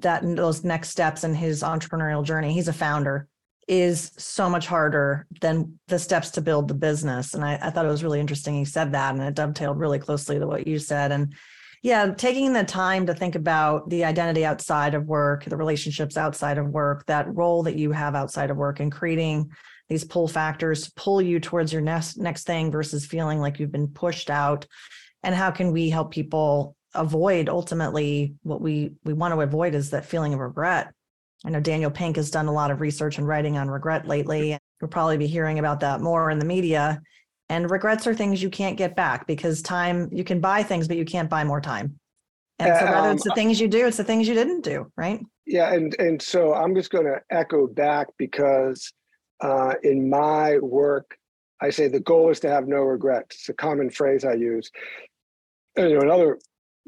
that 0.00 0.22
those 0.22 0.64
next 0.64 0.90
steps 0.90 1.24
in 1.24 1.34
his 1.34 1.62
entrepreneurial 1.62 2.24
journey, 2.24 2.52
he's 2.52 2.68
a 2.68 2.72
founder, 2.72 3.26
is 3.68 4.12
so 4.18 4.48
much 4.48 4.66
harder 4.66 5.26
than 5.40 5.78
the 5.88 5.98
steps 5.98 6.30
to 6.30 6.40
build 6.40 6.68
the 6.68 6.74
business. 6.74 7.34
And 7.34 7.44
I, 7.44 7.58
I 7.60 7.70
thought 7.70 7.86
it 7.86 7.90
was 7.90 8.04
really 8.04 8.20
interesting 8.20 8.54
he 8.54 8.64
said 8.64 8.92
that, 8.92 9.14
and 9.14 9.22
it 9.22 9.34
dovetailed 9.34 9.78
really 9.78 9.98
closely 9.98 10.38
to 10.38 10.46
what 10.46 10.66
you 10.66 10.78
said. 10.78 11.10
And 11.10 11.34
yeah, 11.82 12.14
taking 12.14 12.52
the 12.52 12.62
time 12.62 13.06
to 13.06 13.14
think 13.14 13.34
about 13.34 13.90
the 13.90 14.04
identity 14.04 14.44
outside 14.44 14.94
of 14.94 15.06
work, 15.06 15.44
the 15.44 15.56
relationships 15.56 16.16
outside 16.16 16.56
of 16.56 16.68
work, 16.68 17.04
that 17.06 17.34
role 17.34 17.64
that 17.64 17.76
you 17.76 17.90
have 17.90 18.14
outside 18.14 18.50
of 18.50 18.56
work, 18.56 18.78
and 18.78 18.92
creating 18.92 19.50
these 19.88 20.04
pull 20.04 20.28
factors 20.28 20.84
to 20.84 20.92
pull 20.94 21.20
you 21.20 21.40
towards 21.40 21.72
your 21.72 21.82
next 21.82 22.18
next 22.18 22.44
thing 22.44 22.70
versus 22.70 23.04
feeling 23.04 23.40
like 23.40 23.58
you've 23.58 23.72
been 23.72 23.88
pushed 23.88 24.30
out. 24.30 24.64
And 25.24 25.34
how 25.34 25.50
can 25.50 25.72
we 25.72 25.90
help 25.90 26.12
people 26.12 26.76
avoid 26.94 27.48
ultimately 27.48 28.34
what 28.42 28.60
we 28.60 28.92
we 29.04 29.12
want 29.12 29.34
to 29.34 29.40
avoid 29.40 29.74
is 29.74 29.90
that 29.90 30.06
feeling 30.06 30.34
of 30.34 30.40
regret. 30.40 30.92
I 31.44 31.50
know 31.50 31.58
daniel 31.58 31.90
pink 31.90 32.14
has 32.16 32.30
done 32.30 32.46
a 32.46 32.52
lot 32.52 32.70
of 32.70 32.80
research 32.80 33.18
and 33.18 33.26
writing 33.26 33.56
on 33.56 33.68
regret 33.68 34.06
lately 34.06 34.56
we'll 34.80 34.88
probably 34.88 35.16
be 35.16 35.26
hearing 35.26 35.58
about 35.58 35.80
that 35.80 36.00
more 36.00 36.30
in 36.30 36.38
the 36.38 36.44
media 36.44 37.00
and 37.52 37.70
regrets 37.70 38.06
are 38.06 38.14
things 38.14 38.42
you 38.42 38.50
can't 38.50 38.76
get 38.76 38.96
back 38.96 39.26
because 39.26 39.62
time 39.62 40.08
you 40.12 40.24
can 40.24 40.40
buy 40.40 40.62
things 40.62 40.88
but 40.88 40.96
you 40.96 41.04
can't 41.04 41.30
buy 41.30 41.44
more 41.44 41.60
time 41.60 41.98
and 42.58 42.76
so 42.78 42.84
whether 42.84 43.08
um, 43.08 43.14
it's 43.14 43.24
the 43.24 43.34
things 43.34 43.60
you 43.60 43.68
do 43.68 43.86
it's 43.86 43.96
the 43.96 44.04
things 44.04 44.26
you 44.26 44.34
didn't 44.34 44.62
do 44.62 44.90
right 44.96 45.20
yeah 45.46 45.72
and 45.72 45.98
and 45.98 46.20
so 46.20 46.54
i'm 46.54 46.74
just 46.74 46.90
going 46.90 47.06
to 47.06 47.20
echo 47.30 47.66
back 47.66 48.06
because 48.18 48.92
uh, 49.42 49.74
in 49.82 50.08
my 50.08 50.58
work, 50.58 51.16
I 51.60 51.70
say 51.70 51.88
the 51.88 52.00
goal 52.00 52.30
is 52.30 52.40
to 52.40 52.48
have 52.48 52.68
no 52.68 52.78
regrets. 52.78 53.36
It's 53.36 53.48
a 53.48 53.54
common 53.54 53.90
phrase 53.90 54.24
I 54.24 54.34
use. 54.34 54.70
And, 55.76 55.90
you 55.90 55.96
know, 55.96 56.02
another 56.02 56.38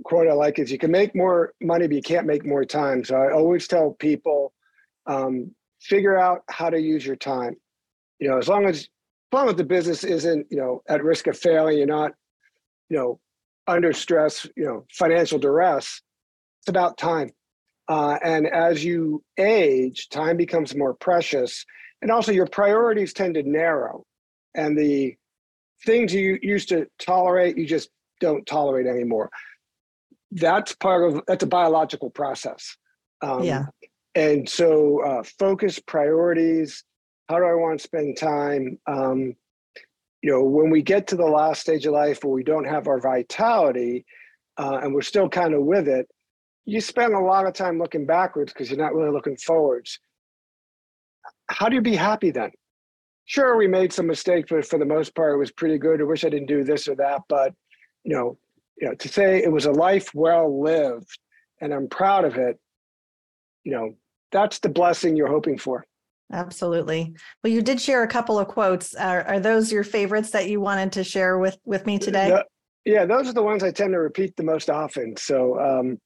quote 0.04 0.28
I 0.28 0.32
like 0.32 0.58
is 0.58 0.70
you 0.70 0.78
can 0.78 0.90
make 0.90 1.14
more 1.14 1.52
money, 1.60 1.86
but 1.86 1.96
you 1.96 2.02
can't 2.02 2.26
make 2.26 2.46
more 2.46 2.64
time. 2.64 3.04
So 3.04 3.16
I 3.16 3.32
always 3.32 3.68
tell 3.68 3.92
people, 3.92 4.52
um, 5.06 5.50
figure 5.80 6.18
out 6.18 6.42
how 6.48 6.70
to 6.70 6.80
use 6.80 7.04
your 7.04 7.16
time. 7.16 7.56
You 8.20 8.28
know, 8.28 8.38
as 8.38 8.48
long 8.48 8.66
as, 8.66 8.88
long 9.34 9.48
as 9.48 9.56
the 9.56 9.64
business 9.64 10.04
isn't, 10.04 10.46
you 10.50 10.56
know, 10.56 10.82
at 10.88 11.04
risk 11.04 11.26
of 11.26 11.38
failing, 11.38 11.78
you're 11.78 11.86
not, 11.86 12.12
you 12.88 12.96
know, 12.96 13.20
under 13.66 13.92
stress, 13.92 14.46
you 14.56 14.64
know, 14.64 14.84
financial 14.92 15.38
duress. 15.38 16.00
It's 16.62 16.68
about 16.68 16.96
time. 16.96 17.30
Uh, 17.88 18.18
and 18.24 18.46
as 18.46 18.82
you 18.82 19.22
age, 19.38 20.08
time 20.08 20.36
becomes 20.36 20.74
more 20.74 20.94
precious 20.94 21.64
and 22.04 22.10
also 22.10 22.32
your 22.32 22.46
priorities 22.46 23.14
tend 23.14 23.34
to 23.34 23.42
narrow 23.42 24.04
and 24.54 24.78
the 24.78 25.16
things 25.84 26.12
you 26.12 26.38
used 26.42 26.68
to 26.68 26.86
tolerate 26.98 27.56
you 27.56 27.66
just 27.66 27.88
don't 28.20 28.46
tolerate 28.46 28.86
anymore 28.86 29.30
that's 30.32 30.74
part 30.76 31.10
of 31.10 31.22
that's 31.26 31.42
a 31.42 31.46
biological 31.46 32.10
process 32.10 32.76
um, 33.22 33.42
yeah 33.42 33.64
and 34.14 34.48
so 34.48 35.02
uh, 35.02 35.22
focus 35.38 35.80
priorities 35.80 36.84
how 37.28 37.36
do 37.36 37.44
i 37.44 37.54
want 37.54 37.78
to 37.78 37.84
spend 37.84 38.16
time 38.16 38.78
um, 38.86 39.34
you 40.22 40.30
know 40.30 40.42
when 40.42 40.70
we 40.70 40.82
get 40.82 41.06
to 41.06 41.16
the 41.16 41.24
last 41.24 41.60
stage 41.60 41.86
of 41.86 41.92
life 41.92 42.24
where 42.24 42.32
we 42.32 42.44
don't 42.44 42.64
have 42.66 42.88
our 42.88 43.00
vitality 43.00 44.04
uh, 44.56 44.78
and 44.82 44.94
we're 44.94 45.02
still 45.02 45.28
kind 45.28 45.54
of 45.54 45.62
with 45.62 45.88
it 45.88 46.08
you 46.64 46.80
spend 46.80 47.14
a 47.14 47.18
lot 47.18 47.46
of 47.46 47.52
time 47.52 47.78
looking 47.78 48.06
backwards 48.06 48.52
because 48.52 48.70
you're 48.70 48.78
not 48.78 48.94
really 48.94 49.10
looking 49.10 49.36
forwards. 49.36 49.98
How 51.50 51.68
do 51.68 51.74
you 51.74 51.82
be 51.82 51.96
happy 51.96 52.30
then? 52.30 52.50
Sure, 53.26 53.56
we 53.56 53.66
made 53.66 53.92
some 53.92 54.06
mistakes, 54.06 54.48
but 54.50 54.66
for 54.66 54.78
the 54.78 54.84
most 54.84 55.14
part, 55.14 55.34
it 55.34 55.38
was 55.38 55.52
pretty 55.52 55.78
good. 55.78 56.00
I 56.00 56.04
wish 56.04 56.24
I 56.24 56.30
didn't 56.30 56.46
do 56.46 56.64
this 56.64 56.88
or 56.88 56.94
that, 56.96 57.22
but 57.28 57.52
you 58.04 58.14
know, 58.14 58.38
you 58.78 58.88
know, 58.88 58.94
to 58.94 59.08
say 59.08 59.42
it 59.42 59.52
was 59.52 59.66
a 59.66 59.72
life 59.72 60.10
well 60.14 60.62
lived 60.62 61.18
and 61.60 61.72
I'm 61.72 61.88
proud 61.88 62.24
of 62.24 62.36
it, 62.36 62.58
you 63.62 63.72
know, 63.72 63.94
that's 64.32 64.58
the 64.58 64.68
blessing 64.68 65.16
you're 65.16 65.28
hoping 65.28 65.58
for. 65.58 65.86
Absolutely. 66.32 67.14
Well, 67.42 67.52
you 67.52 67.62
did 67.62 67.80
share 67.80 68.02
a 68.02 68.08
couple 68.08 68.38
of 68.38 68.48
quotes. 68.48 68.94
Are, 68.94 69.22
are 69.22 69.40
those 69.40 69.70
your 69.70 69.84
favorites 69.84 70.30
that 70.30 70.48
you 70.48 70.60
wanted 70.60 70.92
to 70.92 71.04
share 71.04 71.38
with 71.38 71.58
with 71.64 71.86
me 71.86 71.98
today? 71.98 72.30
The, 72.30 72.44
yeah, 72.84 73.04
those 73.04 73.28
are 73.28 73.32
the 73.32 73.42
ones 73.42 73.62
I 73.62 73.70
tend 73.70 73.92
to 73.92 74.00
repeat 74.00 74.36
the 74.36 74.42
most 74.42 74.68
often. 74.70 75.16
So 75.16 75.60
um, 75.60 76.00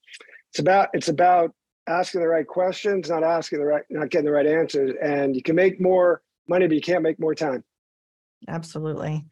it's 0.50 0.58
about 0.58 0.88
it's 0.92 1.08
about 1.08 1.52
asking 1.86 2.20
the 2.20 2.28
right 2.28 2.46
questions, 2.46 3.08
not 3.08 3.22
asking 3.22 3.60
the 3.60 3.66
right, 3.66 3.82
not 3.90 4.10
getting 4.10 4.26
the 4.26 4.32
right 4.32 4.46
answers, 4.46 4.94
and 5.02 5.34
you 5.34 5.42
can 5.42 5.56
make 5.56 5.80
more 5.80 6.22
money, 6.48 6.66
but 6.66 6.74
you 6.74 6.82
can't 6.82 7.02
make 7.02 7.18
more 7.18 7.34
time. 7.34 7.64
Absolutely. 8.46 9.24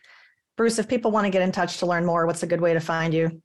Bruce, 0.57 0.79
if 0.79 0.89
people 0.89 1.11
want 1.11 1.27
to 1.27 1.31
get 1.31 1.43
in 1.43 1.53
touch 1.53 1.79
to 1.79 1.87
learn 1.87 2.05
more, 2.05 2.27
what's 2.27 2.43
a 2.43 2.47
good 2.47 2.61
way 2.61 2.73
to 2.73 2.81
find 2.81 3.13
you? 3.13 3.43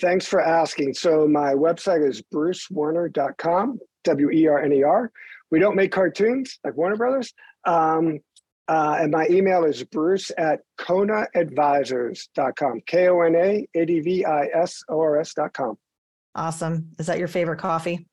Thanks 0.00 0.26
for 0.26 0.40
asking. 0.40 0.94
So 0.94 1.28
my 1.28 1.54
website 1.54 2.06
is 2.06 2.20
brucewerner.com, 2.22 3.78
W-E-R-N-E-R. 4.02 5.12
We 5.54 5.60
don't 5.60 5.76
make 5.76 5.92
cartoons 5.92 6.58
like 6.64 6.76
Warner 6.76 6.96
Brothers. 6.96 7.32
Um, 7.64 8.18
uh, 8.66 8.96
and 8.98 9.12
my 9.12 9.28
email 9.30 9.62
is 9.62 9.84
bruce 9.84 10.32
at 10.36 10.62
konaadvisors.com, 10.80 12.80
K-O-N-A-A-D-V-I-S-O-R-S.com. 12.88 15.78
Awesome. 16.34 16.88
Is 16.98 17.06
that 17.06 17.20
your 17.20 17.28
favorite 17.28 17.58
coffee? 17.58 18.08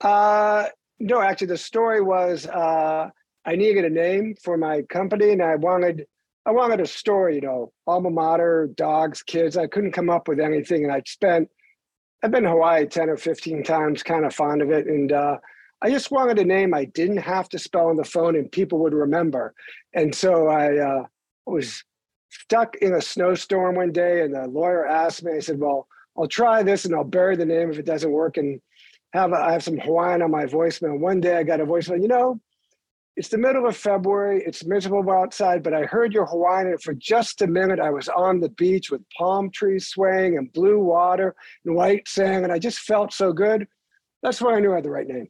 Uh, 0.00 0.68
no, 0.98 1.20
actually, 1.20 1.48
the 1.48 1.58
story 1.58 2.00
was 2.00 2.46
uh, 2.46 3.10
I 3.44 3.54
needed 3.54 3.84
a 3.84 3.90
name 3.90 4.34
for 4.42 4.56
my 4.56 4.80
company, 4.88 5.32
and 5.32 5.42
I 5.42 5.56
wanted 5.56 6.06
I 6.46 6.52
wanted 6.52 6.80
a 6.80 6.86
story. 6.86 7.34
You 7.34 7.42
know, 7.42 7.70
alma 7.86 8.08
mater, 8.08 8.70
dogs, 8.76 9.22
kids. 9.22 9.58
I 9.58 9.66
couldn't 9.66 9.92
come 9.92 10.08
up 10.08 10.26
with 10.26 10.40
anything, 10.40 10.84
and 10.84 10.92
I'd 10.92 11.06
spent 11.06 11.50
I've 12.22 12.30
been 12.30 12.44
to 12.44 12.48
Hawaii 12.48 12.86
ten 12.86 13.10
or 13.10 13.18
fifteen 13.18 13.62
times, 13.62 14.02
kind 14.02 14.24
of 14.24 14.34
fond 14.34 14.62
of 14.62 14.70
it, 14.70 14.86
and 14.86 15.12
uh, 15.12 15.36
I 15.82 15.90
just 15.90 16.10
wanted 16.10 16.38
a 16.38 16.44
name 16.44 16.74
I 16.74 16.86
didn't 16.86 17.18
have 17.18 17.48
to 17.50 17.58
spell 17.58 17.88
on 17.88 17.96
the 17.96 18.04
phone, 18.04 18.36
and 18.36 18.50
people 18.50 18.78
would 18.80 18.94
remember. 18.94 19.54
And 19.94 20.14
so 20.14 20.48
I 20.48 20.78
uh, 20.78 21.04
was 21.46 21.84
stuck 22.30 22.76
in 22.76 22.94
a 22.94 23.00
snowstorm 23.00 23.76
one 23.76 23.92
day, 23.92 24.22
and 24.22 24.34
the 24.34 24.46
lawyer 24.46 24.86
asked 24.86 25.22
me. 25.22 25.32
I 25.32 25.40
said, 25.40 25.60
"Well." 25.60 25.86
I'll 26.18 26.28
try 26.28 26.62
this 26.62 26.84
and 26.84 26.94
I'll 26.94 27.04
bury 27.04 27.36
the 27.36 27.44
name 27.44 27.70
if 27.70 27.78
it 27.78 27.86
doesn't 27.86 28.10
work 28.10 28.36
and 28.36 28.60
have 29.12 29.32
a, 29.32 29.36
I 29.36 29.52
have 29.52 29.62
some 29.62 29.78
Hawaiian 29.78 30.22
on 30.22 30.30
my 30.30 30.44
voicemail. 30.44 30.98
One 30.98 31.20
day 31.20 31.36
I 31.36 31.42
got 31.42 31.60
a 31.60 31.66
voicemail, 31.66 32.00
you 32.00 32.08
know, 32.08 32.40
it's 33.16 33.28
the 33.28 33.38
middle 33.38 33.66
of 33.66 33.76
February. 33.76 34.42
It's 34.46 34.64
miserable 34.64 35.10
outside, 35.10 35.62
but 35.62 35.72
I 35.72 35.84
heard 35.84 36.12
your 36.12 36.26
Hawaiian 36.26 36.68
and 36.68 36.82
for 36.82 36.94
just 36.94 37.40
a 37.42 37.46
minute 37.46 37.80
I 37.80 37.90
was 37.90 38.08
on 38.08 38.40
the 38.40 38.50
beach 38.50 38.90
with 38.90 39.02
palm 39.16 39.50
trees 39.50 39.88
swaying 39.88 40.36
and 40.36 40.52
blue 40.52 40.78
water 40.78 41.34
and 41.64 41.74
white 41.74 42.08
sand 42.08 42.44
and 42.44 42.52
I 42.52 42.58
just 42.58 42.80
felt 42.80 43.12
so 43.12 43.32
good. 43.32 43.66
That's 44.22 44.40
why 44.40 44.54
I 44.54 44.60
knew 44.60 44.72
I 44.72 44.76
had 44.76 44.84
the 44.84 44.90
right 44.90 45.06
name. 45.06 45.28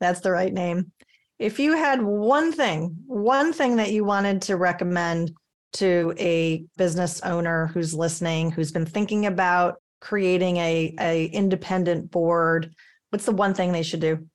That's 0.00 0.20
the 0.20 0.30
right 0.30 0.52
name. 0.52 0.92
If 1.38 1.58
you 1.58 1.76
had 1.76 2.02
one 2.02 2.52
thing, 2.52 2.96
one 3.06 3.52
thing 3.52 3.76
that 3.76 3.92
you 3.92 4.04
wanted 4.04 4.42
to 4.42 4.56
recommend 4.56 5.32
to 5.74 6.14
a 6.18 6.64
business 6.76 7.20
owner 7.22 7.68
who's 7.68 7.94
listening, 7.94 8.50
who's 8.50 8.72
been 8.72 8.86
thinking 8.86 9.26
about 9.26 9.76
creating 10.00 10.56
a, 10.56 10.94
a 10.98 11.26
independent 11.26 12.10
board, 12.10 12.72
what's 13.10 13.24
the 13.24 13.32
one 13.32 13.54
thing 13.54 13.72
they 13.72 13.82
should 13.82 14.00
do? 14.00 14.26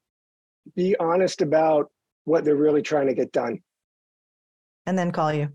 Be 0.75 0.95
honest 0.97 1.41
about 1.41 1.91
what 2.25 2.45
they're 2.45 2.55
really 2.55 2.81
trying 2.81 3.07
to 3.07 3.13
get 3.13 3.31
done. 3.31 3.59
And 4.85 4.97
then 4.97 5.11
call 5.11 5.33
you. 5.33 5.49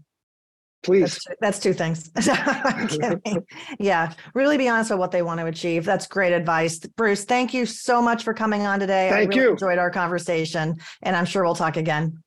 Please. 0.83 1.01
That's 1.01 1.24
two, 1.24 1.35
that's 1.41 1.59
two 1.59 1.72
things. 1.74 2.11
yeah, 3.81 4.12
really 4.35 4.57
be 4.57 4.68
honest 4.68 4.91
with 4.91 5.01
what 5.01 5.11
they 5.11 5.22
want 5.22 5.41
to 5.41 5.47
achieve. 5.47 5.85
That's 5.85 6.07
great 6.07 6.33
advice. 6.33 6.79
Bruce, 6.79 7.24
thank 7.24 7.53
you 7.53 7.66
so 7.66 8.01
much 8.01 8.22
for 8.22 8.33
coming 8.33 8.66
on 8.66 8.81
today. 8.81 9.11
Thank 9.11 9.33
I 9.33 9.35
really 9.35 9.47
you. 9.47 9.51
enjoyed 9.53 9.79
our 9.79 9.91
conversation, 9.91 10.76
and 11.03 11.16
I'm 11.16 11.26
sure 11.26 11.45
we'll 11.45 11.55
talk 11.55 11.76
again. 11.76 12.22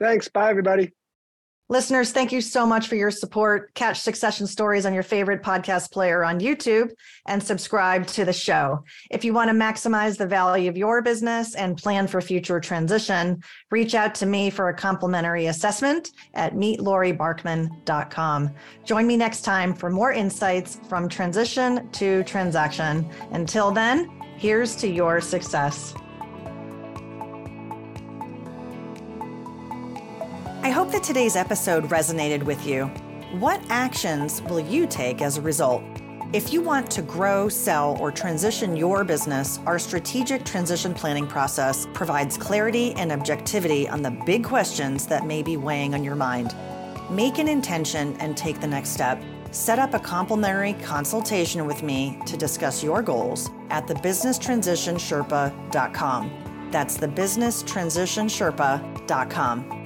Thanks. 0.00 0.28
Bye, 0.28 0.50
everybody. 0.50 0.92
Listeners, 1.70 2.12
thank 2.12 2.32
you 2.32 2.40
so 2.40 2.66
much 2.66 2.88
for 2.88 2.94
your 2.94 3.10
support. 3.10 3.74
Catch 3.74 4.00
Succession 4.00 4.46
Stories 4.46 4.86
on 4.86 4.94
your 4.94 5.02
favorite 5.02 5.42
podcast 5.42 5.92
player 5.92 6.24
on 6.24 6.40
YouTube 6.40 6.92
and 7.26 7.42
subscribe 7.42 8.06
to 8.06 8.24
the 8.24 8.32
show. 8.32 8.82
If 9.10 9.22
you 9.22 9.34
want 9.34 9.50
to 9.50 9.54
maximize 9.54 10.16
the 10.16 10.26
value 10.26 10.70
of 10.70 10.78
your 10.78 11.02
business 11.02 11.54
and 11.54 11.76
plan 11.76 12.06
for 12.06 12.22
future 12.22 12.58
transition, 12.58 13.42
reach 13.70 13.94
out 13.94 14.14
to 14.16 14.24
me 14.24 14.48
for 14.48 14.70
a 14.70 14.74
complimentary 14.74 15.44
assessment 15.46 16.12
at 16.32 16.54
meetlauriebarkman.com. 16.54 18.54
Join 18.86 19.06
me 19.06 19.18
next 19.18 19.42
time 19.42 19.74
for 19.74 19.90
more 19.90 20.12
insights 20.12 20.80
from 20.88 21.06
transition 21.06 21.90
to 21.90 22.24
transaction. 22.24 23.06
Until 23.32 23.72
then, 23.72 24.08
here's 24.38 24.74
to 24.76 24.88
your 24.88 25.20
success. 25.20 25.92
I 30.60 30.70
hope 30.70 30.90
that 30.90 31.04
today's 31.04 31.36
episode 31.36 31.84
resonated 31.84 32.42
with 32.42 32.66
you. 32.66 32.86
What 33.38 33.62
actions 33.68 34.42
will 34.42 34.58
you 34.58 34.88
take 34.88 35.22
as 35.22 35.38
a 35.38 35.40
result? 35.40 35.84
If 36.32 36.52
you 36.52 36.60
want 36.60 36.90
to 36.90 37.00
grow, 37.00 37.48
sell, 37.48 37.96
or 38.00 38.10
transition 38.10 38.76
your 38.76 39.04
business, 39.04 39.60
our 39.66 39.78
strategic 39.78 40.44
transition 40.44 40.94
planning 40.94 41.28
process 41.28 41.86
provides 41.94 42.36
clarity 42.36 42.92
and 42.94 43.12
objectivity 43.12 43.88
on 43.88 44.02
the 44.02 44.10
big 44.10 44.42
questions 44.42 45.06
that 45.06 45.24
may 45.24 45.44
be 45.44 45.56
weighing 45.56 45.94
on 45.94 46.02
your 46.02 46.16
mind. 46.16 46.56
Make 47.08 47.38
an 47.38 47.46
intention 47.46 48.16
and 48.18 48.36
take 48.36 48.60
the 48.60 48.66
next 48.66 48.90
step. 48.90 49.22
Set 49.52 49.78
up 49.78 49.94
a 49.94 50.00
complimentary 50.00 50.72
consultation 50.72 51.66
with 51.66 51.84
me 51.84 52.18
to 52.26 52.36
discuss 52.36 52.82
your 52.82 53.00
goals 53.00 53.48
at 53.70 53.86
thebusinesstransitionsherpa.com. 53.86 56.68
That's 56.72 56.98
thebusinesstransitionsherpa.com. 56.98 59.77